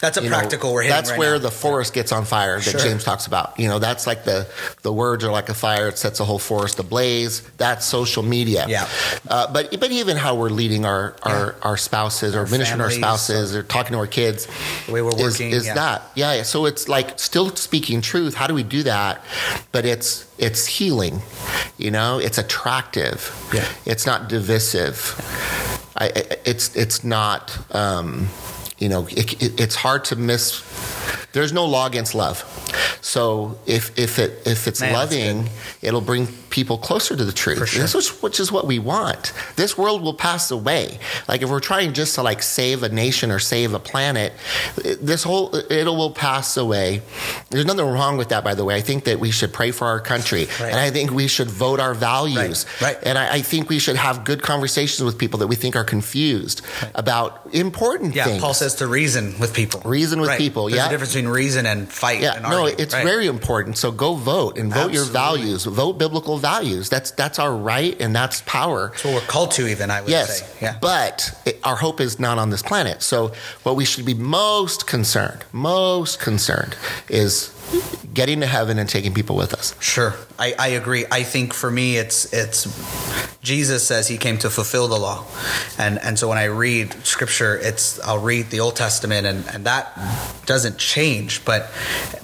[0.00, 1.38] That's a you know, practical we're that's right where now.
[1.38, 2.80] the forest gets on fire that Sure.
[2.80, 4.46] james talks about you know that's like the
[4.82, 8.64] the words are like a fire it sets a whole forest ablaze that's social media
[8.68, 8.88] Yeah.
[9.28, 13.54] uh, but but even how we're leading our our, our spouses or ministering our spouses
[13.54, 14.46] or talking to our kids
[14.86, 15.74] The way we're is- working, is, yeah.
[15.74, 19.24] that yeah, yeah so it's like still speaking truth how do we do that
[19.72, 21.22] but it's it's healing
[21.78, 22.18] you know?
[22.18, 23.32] It's attractive.
[23.54, 23.66] Yeah.
[23.86, 25.14] it's not divisive.
[25.96, 26.10] I,
[26.44, 28.28] it's it's not um,
[28.78, 30.60] you know it, it, it's hard to miss
[31.32, 32.44] there's no law against love.
[33.00, 35.48] So if if it if it's Man, loving
[35.82, 37.68] it'll bring people closer to the truth.
[37.68, 37.82] Sure.
[37.82, 39.32] this is which is what we want.
[39.56, 40.98] This world will pass away.
[41.28, 44.32] Like if we're trying just to like save a nation or save a planet
[44.76, 47.02] this whole it will pass away.
[47.50, 48.74] There's nothing wrong with that by the way.
[48.74, 50.46] I think that we should pray for our country.
[50.60, 50.70] Right.
[50.72, 52.66] and i think we should vote our values.
[52.80, 52.98] Right, right.
[53.04, 55.84] and I, I think we should have good conversations with people that we think are
[55.84, 56.62] confused
[56.94, 58.40] about important Yeah, things.
[58.40, 59.80] Paul says to reason with people.
[59.84, 60.88] Reason with people, There's yeah.
[61.18, 62.20] Between reason and fight.
[62.20, 63.04] yeah, and no, argue, it's right?
[63.04, 63.76] very important.
[63.76, 65.64] So go vote and vote your values.
[65.64, 66.88] Vote biblical values.
[66.88, 68.88] That's that's our right and that's power.
[68.90, 70.58] That's what we're called to, even I would Yes, say.
[70.66, 73.02] Yeah, but it, our hope is not on this planet.
[73.02, 76.76] So what we should be most concerned, most concerned,
[77.08, 77.52] is
[78.14, 79.74] getting to heaven and taking people with us.
[79.80, 80.14] sure.
[80.38, 81.04] I, I agree.
[81.10, 82.66] I think for me, it's it's
[83.48, 85.24] Jesus says he came to fulfill the law,
[85.78, 89.64] and and so when I read Scripture, it's I'll read the Old Testament, and and
[89.64, 89.98] that
[90.44, 91.70] doesn't change, but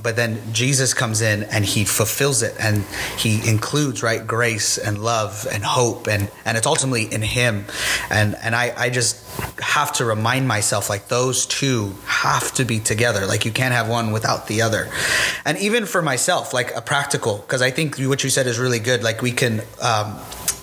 [0.03, 2.85] but then Jesus comes in and he fulfills it, and
[3.17, 7.65] he includes right grace and love and hope, and and it's ultimately in Him,
[8.11, 9.17] and and I I just
[9.61, 13.25] have to remind myself like those two have to be together.
[13.25, 14.91] Like you can't have one without the other.
[15.47, 18.79] And even for myself, like a practical, because I think what you said is really
[18.79, 19.03] good.
[19.03, 19.63] Like we can.
[19.81, 20.19] Um,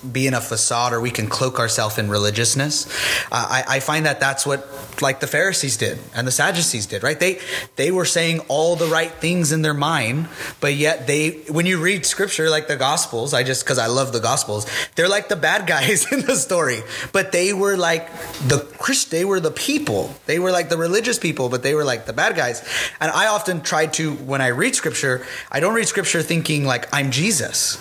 [0.09, 2.87] be in a facade or we can cloak ourselves in religiousness.
[3.31, 4.67] Uh, I, I find that that's what
[5.01, 7.19] like the Pharisees did and the Sadducees did, right?
[7.19, 7.39] They
[7.75, 10.27] they were saying all the right things in their mind,
[10.59, 14.13] but yet they when you read scripture like the Gospels, I just because I love
[14.13, 18.11] the Gospels, they're like the bad guys in the story, but they were like
[18.47, 21.85] the Christ, they were the people, they were like the religious people, but they were
[21.85, 22.67] like the bad guys.
[22.99, 26.93] And I often try to when I read scripture, I don't read scripture thinking like
[26.93, 27.77] I'm Jesus.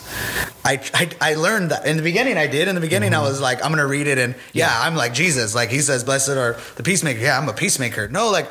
[0.64, 2.68] I I, I learned that in the beginning, I did.
[2.68, 3.24] In the beginning, Mm-hmm.
[3.24, 5.54] I was like, I'm gonna read it, and yeah, I'm like Jesus.
[5.54, 8.08] Like he says, "Blessed are the peacemaker." Yeah, I'm a peacemaker.
[8.08, 8.48] No, like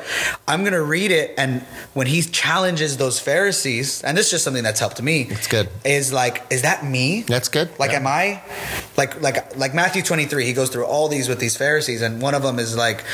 [0.48, 1.62] I'm gonna read it, and
[1.94, 5.22] when he challenges those Pharisees, and this is just something that's helped me.
[5.30, 5.68] It's good.
[5.84, 7.22] Is like, is that me?
[7.22, 7.68] That's good.
[7.78, 7.98] Like, Yeah.
[7.98, 8.42] am I
[8.96, 10.44] like like like Matthew 23?
[10.46, 13.04] He goes through all these with these Pharisees, and one of them is like,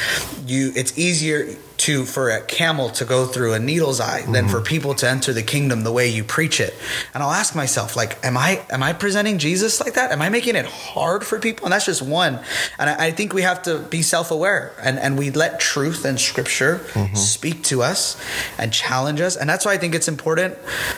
[0.47, 0.73] you.
[0.75, 1.55] It's easier
[1.87, 4.49] to for a camel to go through a needle's eye than Mm-hmm.
[4.49, 6.75] for people to enter the kingdom the way you preach it.
[7.15, 10.13] And I'll ask myself, like, am I am I presenting Jesus like that?
[10.13, 11.67] Am I making it hard for people?
[11.67, 12.39] And that's just one.
[12.79, 16.05] And I, I think we have to be self aware and and we let truth
[16.05, 17.15] and Scripture Mm-hmm.
[17.17, 18.17] speak to us
[18.59, 19.37] and challenge us.
[19.37, 20.55] And that's why I think it's important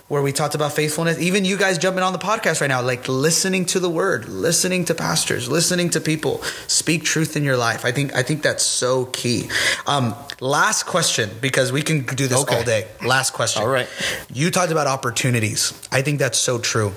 [0.08, 1.18] where we talked about faithfulness.
[1.18, 4.84] Even you guys jumping on the podcast right now, like listening to the word, listening
[4.86, 7.84] to pastors, listening to people speak truth in your life.
[7.84, 9.48] I think I think that's so key.
[9.86, 12.56] Um, last question because we can do this Okay.
[12.56, 12.86] all day.
[13.04, 13.62] Last question.
[13.62, 13.88] All right.
[14.32, 15.72] You talked about opportunities.
[15.92, 16.92] I think that's so true.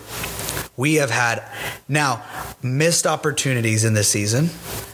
[0.78, 1.44] We have had
[1.88, 2.24] now
[2.64, 4.50] missed opportunities in this season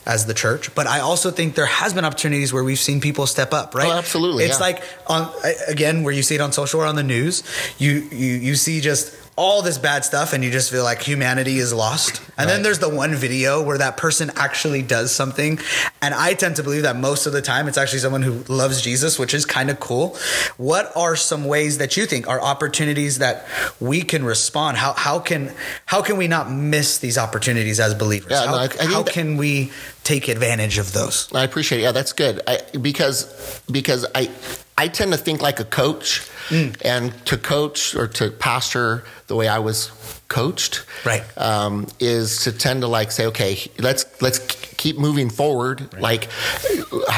[0.05, 3.27] as the church, but I also think there has been opportunities where we've seen people
[3.27, 3.87] step up, right?
[3.89, 4.65] Oh, absolutely, It's yeah.
[4.65, 5.31] like on
[5.67, 7.43] again where you see it on social or on the news,
[7.77, 11.59] you you you see just all this bad stuff and you just feel like humanity
[11.59, 12.21] is lost.
[12.39, 15.59] And then there's the one video where that person actually does something.
[16.01, 18.81] And I tend to believe that most of the time it's actually someone who loves
[18.81, 20.17] Jesus, which is kind of cool.
[20.57, 23.45] What are some ways that you think are opportunities that
[23.79, 24.77] we can respond?
[24.77, 25.53] How how can
[25.85, 28.31] how can we not miss these opportunities as believers?
[28.31, 29.71] Yeah, how no, I- I how can we
[30.03, 31.29] take advantage of those?
[31.33, 31.83] I appreciate it.
[31.83, 32.41] Yeah, that's good.
[32.47, 34.31] I, because because I
[34.77, 36.75] I tend to think like a coach, Mm.
[36.85, 39.91] and to coach or to pastor the way I was
[40.29, 41.23] coached, Right.
[41.37, 44.39] um, is to tend to like say, okay, let's let's
[44.77, 45.89] keep moving forward.
[45.99, 46.29] Like,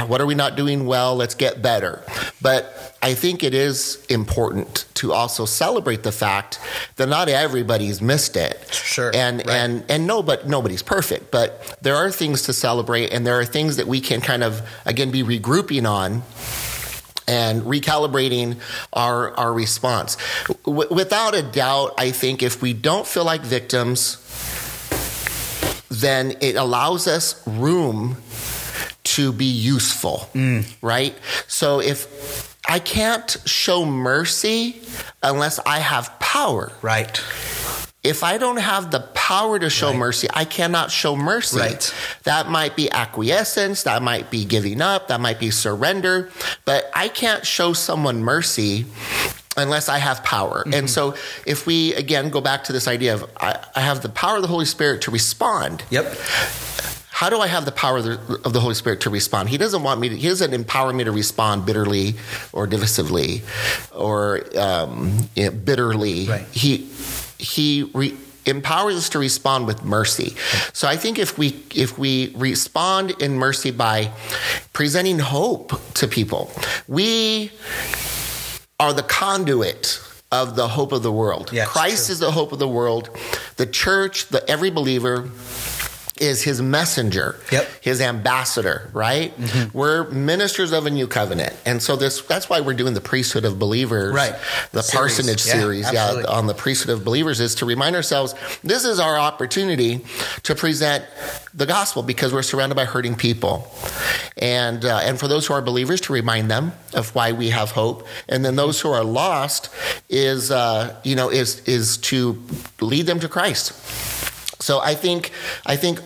[0.08, 1.16] what are we not doing well?
[1.16, 2.02] Let's get better.
[2.42, 6.60] But I think it is important to also celebrate the fact
[6.96, 8.58] that not everybody's missed it.
[8.74, 9.12] Sure.
[9.14, 9.56] And Right.
[9.58, 11.30] and and no, but nobody's perfect.
[11.30, 14.62] But there are things to celebrate, and there are things that we can kind of
[14.86, 16.24] again be regrouping on
[17.30, 18.58] and recalibrating
[18.92, 20.18] our our response.
[20.66, 24.18] W- without a doubt, I think if we don't feel like victims,
[25.90, 28.18] then it allows us room
[29.04, 30.66] to be useful, mm.
[30.82, 31.16] right?
[31.48, 34.82] So if I can't show mercy
[35.22, 37.22] unless I have power, Right.
[38.04, 39.98] If I don't have the power to show Right.
[39.98, 41.60] mercy, I cannot show mercy.
[41.60, 41.94] Right.
[42.24, 46.30] That might be acquiescence, that might be giving up, that might be surrender,
[46.66, 48.86] but I can't show someone mercy
[49.58, 50.60] unless I have power.
[50.60, 50.74] Mm-hmm.
[50.74, 54.10] And so if we again go back to this idea of I, I have the
[54.10, 55.84] power of the Holy Spirit to respond.
[55.90, 56.16] Yep.
[57.12, 59.50] How do I have the power of the, of the Holy Spirit to respond?
[59.50, 62.16] He doesn't want me to, he doesn't empower me to respond bitterly
[62.54, 63.42] or divisively
[63.94, 66.28] or um, you know, bitterly.
[66.28, 66.46] Right.
[66.54, 66.90] He,
[67.40, 68.16] he re,
[68.46, 70.36] empowers us to respond with mercy.
[70.74, 74.12] So I think if we, if we respond in mercy by
[74.74, 76.52] presenting hope to people,
[76.88, 77.52] we
[78.80, 81.50] are the conduit of the hope of the world.
[81.52, 82.14] It's Christ true.
[82.14, 83.10] is the hope of the world.
[83.58, 85.30] The church, the every believer
[86.20, 87.64] is his messenger, Yep.
[87.64, 87.78] Mm-hmm.
[87.82, 89.34] his ambassador, right?
[89.74, 91.56] We're ministers of a new covenant.
[91.66, 94.14] And so this that's why we're doing the priesthood of believers.
[94.14, 94.36] Right.
[94.72, 95.16] The Series.
[95.16, 99.00] parsonage Yeah, series, yeah, on the priesthood of believers is to remind ourselves this is
[99.00, 100.06] our opportunity
[100.44, 101.06] to present
[101.54, 103.68] the gospel because we're surrounded by hurting people.
[104.38, 107.72] And uh, and for those who are believers to remind them of why we have
[107.72, 108.08] hope.
[108.28, 109.70] And then those who are lost
[110.10, 112.42] is uh, you know is is to
[112.82, 113.74] lead them to Christ.
[114.60, 115.32] So I think
[115.66, 116.00] I think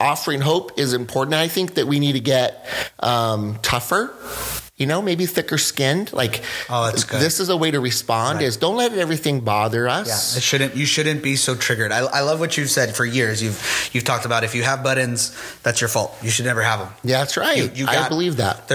[0.00, 1.34] offering hope is important.
[1.34, 2.66] I think that we need to get
[2.98, 4.12] um, tougher.
[4.76, 6.12] You know, maybe thicker skinned.
[6.12, 7.20] Like, Oh, that's good.
[7.20, 8.42] this is a way to respond.
[8.42, 10.08] Is don't let everything bother us.
[10.34, 10.74] Yeah, it shouldn't.
[10.74, 11.92] You shouldn't be so triggered.
[11.92, 13.40] I, I love what you've said for years.
[13.40, 16.16] You've you've talked about if you have buttons, that's your fault.
[16.22, 16.88] You should never have them.
[17.04, 17.56] Yeah, that's right.
[17.58, 18.68] You- you I believe that.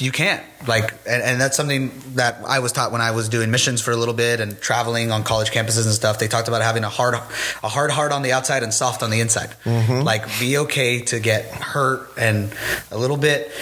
[0.00, 3.50] You can't like, and, and that's something that I was taught when I was doing
[3.50, 6.18] missions for a little bit and traveling on college campuses and stuff.
[6.18, 9.10] They talked about having a hard, a hard heart on the outside and soft on
[9.10, 9.50] the inside.
[9.64, 10.00] Mm-hmm.
[10.02, 12.52] Like, be okay to get hurt and
[12.90, 13.52] a little bit,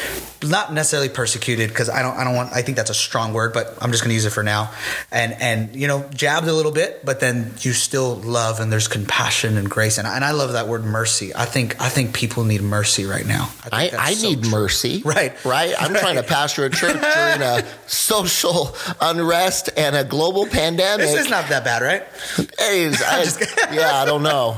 [0.45, 2.53] not necessarily persecuted because I don't, I don't want.
[2.53, 4.71] I think that's a strong word, but I'm just going to use it for now.
[5.11, 8.87] And and you know, jabbed a little bit, but then you still love and there's
[8.87, 9.99] compassion and grace.
[9.99, 11.35] And, and I love that word mercy.
[11.35, 13.51] I think I think people need mercy right now.
[13.73, 14.51] I, that's I so need true.
[14.53, 15.03] mercy.
[15.05, 15.33] Right.
[15.45, 15.75] Right.
[15.81, 16.01] I'm Right.
[16.01, 21.07] trying to pastor a church during a social unrest and a global pandemic.
[21.07, 22.03] This is not that bad, right?
[22.39, 23.03] It is.
[23.03, 23.41] I- just
[23.73, 24.57] yeah, I don't know.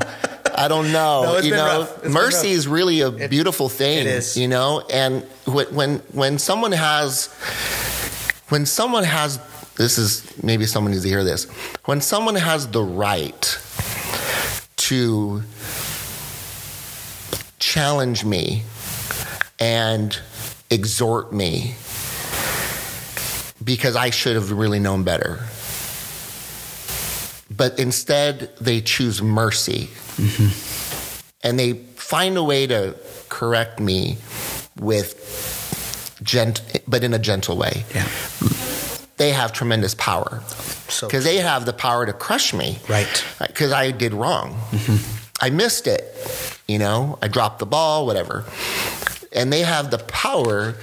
[0.55, 1.23] I don't know.
[1.23, 1.91] No, you know, rough.
[1.93, 3.99] It's been mercy is really a beautiful thing.
[3.99, 4.35] it is.
[4.37, 7.27] You know, and when when someone has
[8.49, 9.39] when someone has
[9.75, 11.45] this is maybe someone needs to hear this.
[11.85, 13.57] When someone has the right
[14.77, 15.43] to
[17.59, 18.63] challenge me
[19.59, 20.19] and
[20.69, 21.75] exhort me
[23.63, 25.39] because I should have really known better.
[27.55, 29.89] But instead, they choose mercy.
[30.17, 31.47] Mm-hmm.
[31.47, 32.95] And they find a way to
[33.29, 34.17] correct me
[34.79, 37.85] with gent but in a gentle way.
[37.93, 38.07] Yeah.
[39.17, 40.41] They have tremendous power.
[40.87, 42.79] So Because they have the power to crush me.
[42.87, 43.25] Right.
[43.39, 44.53] Because I did wrong.
[44.71, 45.25] Mm-hmm.
[45.41, 46.03] I missed it.
[46.67, 48.45] You know, I dropped the ball, whatever.
[49.33, 50.75] And they have the power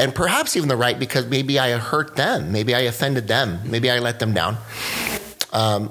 [0.00, 2.50] and perhaps even the right because maybe I hurt them.
[2.50, 3.60] Maybe I offended them.
[3.64, 4.56] Maybe I let them down.
[5.52, 5.90] Um,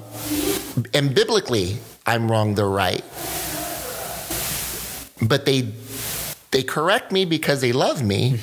[0.92, 3.04] and biblically, I'm wrong, they're right.
[5.22, 5.72] But they
[6.50, 8.40] they correct me because they love me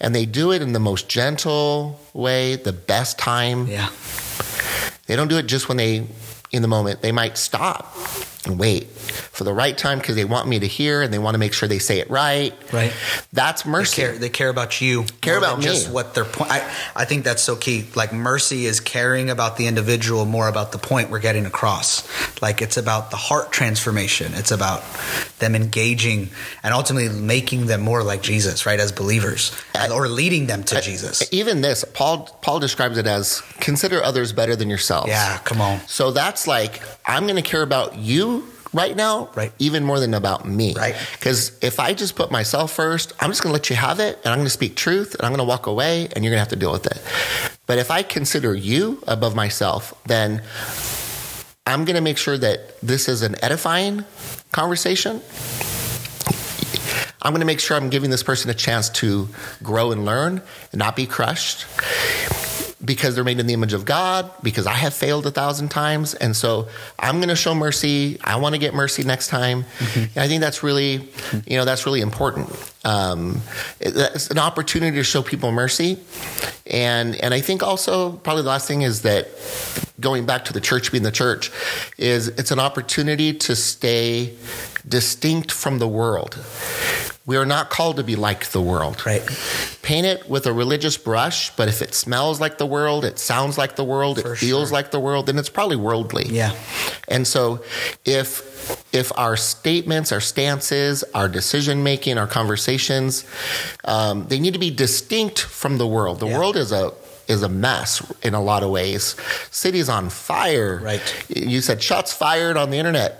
[0.00, 3.68] and they do it in the most gentle way, the best time.
[3.68, 3.90] Yeah.
[5.06, 6.06] They don't do it just when they,
[6.50, 7.02] in the moment.
[7.02, 7.94] They might stop
[8.46, 11.34] and wait for the right time because they want me to hear and they want
[11.34, 12.54] to make sure they say it right.
[12.72, 12.92] Right.
[13.32, 14.02] That's They mercy.
[14.02, 15.04] care, they care about you.
[15.20, 16.50] Care about than just what their point.
[16.50, 16.60] I,
[16.96, 17.86] I think that's so key.
[17.94, 22.06] Like mercy is caring about the individual more about the point we're getting across.
[22.40, 24.32] Like it's about the heart transformation.
[24.34, 24.82] It's about
[25.38, 26.30] them engaging
[26.62, 28.80] and ultimately making them more like Jesus, right?
[28.80, 29.54] As believers,
[29.92, 31.22] or leading them to Jesus.
[31.32, 35.08] Even this, Paul Paul describes it as consider others better than yourselves.
[35.08, 35.80] Yeah, come on.
[35.86, 39.52] So that's like I'm going to care about you right now, Right.
[39.58, 40.74] even more than about me.
[40.74, 40.94] Right.
[41.12, 44.18] Because if I just put myself first, I'm just going to let you have it,
[44.24, 46.36] and I'm going to speak truth, and I'm going to walk away, and you're going
[46.36, 47.02] to have to deal with it.
[47.66, 50.42] But if I consider you above myself, then
[51.66, 54.04] I'm going to make sure that this is an edifying
[54.52, 55.20] conversation.
[57.22, 59.28] I'm going to make sure I'm giving this person a chance to
[59.62, 60.40] grow and learn
[60.72, 61.66] and not be crushed
[62.82, 66.14] because they're made in the image of God, because I have failed a thousand times.
[66.14, 66.68] And so
[66.98, 68.18] I'm going to show mercy.
[68.24, 69.66] I want to get mercy next time.
[69.94, 71.08] And I think that's really,
[71.46, 72.48] you know, that's really important.
[72.84, 73.42] Um,
[73.80, 75.98] it's an opportunity to show people mercy.
[76.66, 79.28] And, and I think also probably the last thing is that
[80.00, 81.50] going back to the church being the church
[81.98, 84.34] is it's an opportunity to stay
[84.88, 86.38] distinct from the world.
[87.30, 89.22] We are not called to be like the world Right.
[89.82, 93.56] paint it with a religious brush, but if it smells like the world, it sounds
[93.56, 94.74] like the world, For it feels sure.
[94.78, 96.26] like the world, then it's probably worldly.
[96.28, 96.50] Yeah.
[97.06, 97.62] And so
[98.04, 98.28] if
[98.92, 103.24] if our statements, our stances, our decision making, our conversations,
[103.84, 106.18] um, they need to be distinct from the world.
[106.18, 106.36] The Yeah.
[106.38, 106.92] world is a
[107.28, 109.14] is a mess in a lot of ways.
[109.52, 110.80] City's on fire.
[110.82, 111.00] Right.
[111.28, 113.12] You said shots fired on the internet.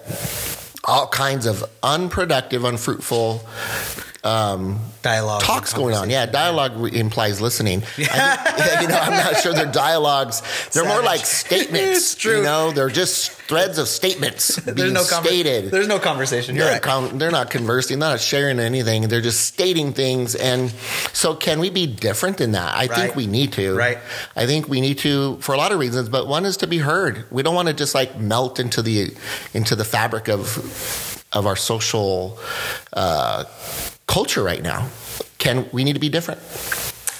[0.85, 3.47] All kinds of unproductive, unfruitful
[4.23, 5.43] um, Dialogue.
[5.43, 6.11] talks going on.
[6.11, 7.83] Yeah, dialogue re- implies listening.
[7.99, 10.43] I you know, I'm not sure they're dialogues.
[10.73, 12.23] They're more like statements.
[12.25, 15.71] You know, they're just threads of statements being There's no conver- stated.
[15.71, 16.57] There's no conversation.
[16.57, 16.83] They're, right.
[16.83, 17.99] con- they're not conversing.
[17.99, 19.09] They're not sharing anything.
[19.09, 20.35] They're just stating things.
[20.35, 20.71] And
[21.13, 22.75] so, can we be different than that?
[22.75, 22.91] I Right.
[22.91, 23.75] think we need to.
[23.77, 23.99] Right.
[24.37, 26.09] I think we need to for a lot of reasons.
[26.11, 27.25] But one is to be heard.
[27.31, 29.15] We don't want to just like melt into the
[29.55, 32.39] into the fabric of of our social
[32.93, 33.45] uh,
[34.07, 34.89] culture right now.
[35.39, 36.41] Can we need to be different?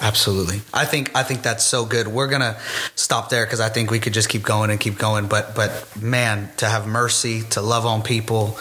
[0.01, 0.61] Absolutely.
[0.73, 2.07] I think I think that's so good.
[2.07, 2.57] We're gonna
[2.95, 5.27] stop there because I think we could just keep going and keep going.
[5.27, 8.57] But but man, to have mercy, to love on people,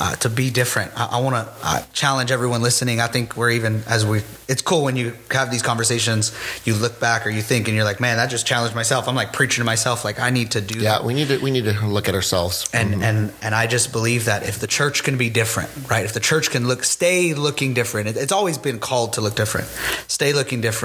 [0.00, 0.92] uh, to be different.
[0.96, 3.00] I, I want to uh, challenge everyone listening.
[3.00, 4.22] I think we're even as we.
[4.46, 6.32] It's cool when you have these conversations.
[6.64, 9.08] You look back or you think, and you're like, man, that just challenged myself.
[9.08, 10.04] I'm like preaching to myself.
[10.04, 11.00] Like I need to do that.
[11.00, 12.70] Yeah, we need to we need to look at ourselves.
[12.72, 16.04] And and and I just believe that if the church can be different, right?
[16.04, 18.08] If the church can look, stay looking different.
[18.10, 19.66] It, it's always been called to look different.
[20.06, 20.83] Stay looking different.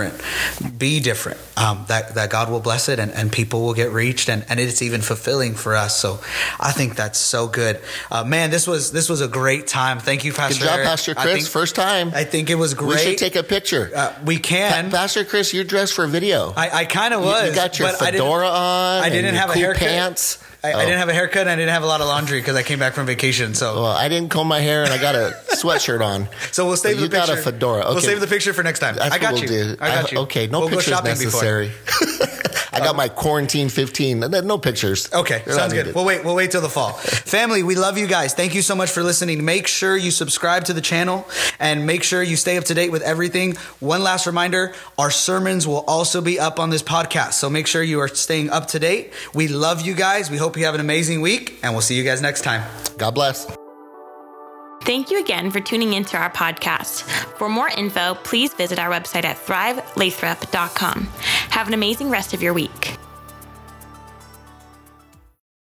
[0.77, 1.39] Be different.
[1.57, 4.59] Um, that that God will bless it, and, and people will get reached, and, and
[4.59, 5.99] it's even fulfilling for us.
[5.99, 6.19] So
[6.59, 7.81] I think that's so good.
[8.09, 9.99] Uh, man, this was this was a great time.
[9.99, 10.59] Thank you, Pastor.
[10.59, 10.87] Good job, Eric.
[10.87, 11.33] Pastor Chris.
[11.33, 12.11] think- First time.
[12.13, 12.89] I think it was great.
[12.89, 13.91] we should take a picture.
[13.93, 14.89] Uh, we can.
[14.89, 16.53] Pa- Pastor Chris, you're dressed for video.
[16.55, 17.49] I, I kind of You- was.
[17.49, 19.03] You got your but I didn't- fedora on.
[19.03, 19.79] I didn't your have a cool haircut.
[19.87, 20.37] Pants.
[20.63, 20.79] I, I Oh.
[20.79, 21.41] didn't have a haircut.
[21.41, 23.53] and I didn't have a lot of laundry because I came back from vacation.
[23.53, 26.27] So Well, I didn't comb my hair and I got a sweatshirt on.
[26.51, 27.33] So we'll save you the picture.
[27.35, 27.81] got a fedora.
[27.83, 27.93] Okay.
[27.93, 28.95] We'll save the picture for next time.
[28.95, 29.47] That's I got you.
[29.49, 29.77] we'll do.
[29.81, 30.17] I got you.
[30.19, 31.71] Okay, no we'll pictures necessary.
[32.71, 34.19] I got my quarantine 15.
[34.19, 35.11] No- pictures.
[35.13, 35.79] Okay, They're sounds good.
[35.79, 35.95] needed.
[35.95, 36.23] We'll wait.
[36.23, 36.93] We'll wait till the fall.
[36.93, 38.33] Family, we love you guys.
[38.33, 39.43] Thank you so much for listening.
[39.45, 41.27] Make sure you subscribe to the channel
[41.59, 43.55] and make sure you stay up to date with everything.
[43.79, 47.81] One last reminder: our sermons will also be up on this podcast, so make sure
[47.81, 49.13] you are staying up to date.
[49.33, 50.29] We love you guys.
[50.29, 52.63] We hope you have an amazing week, and we'll see you guys next time.
[52.97, 53.58] God bless.
[54.81, 57.03] Thank you again for tuning into our podcast.
[57.37, 61.03] For more info, please visit our website at thrivelathrop.com.
[61.49, 62.97] Have an amazing rest of your week.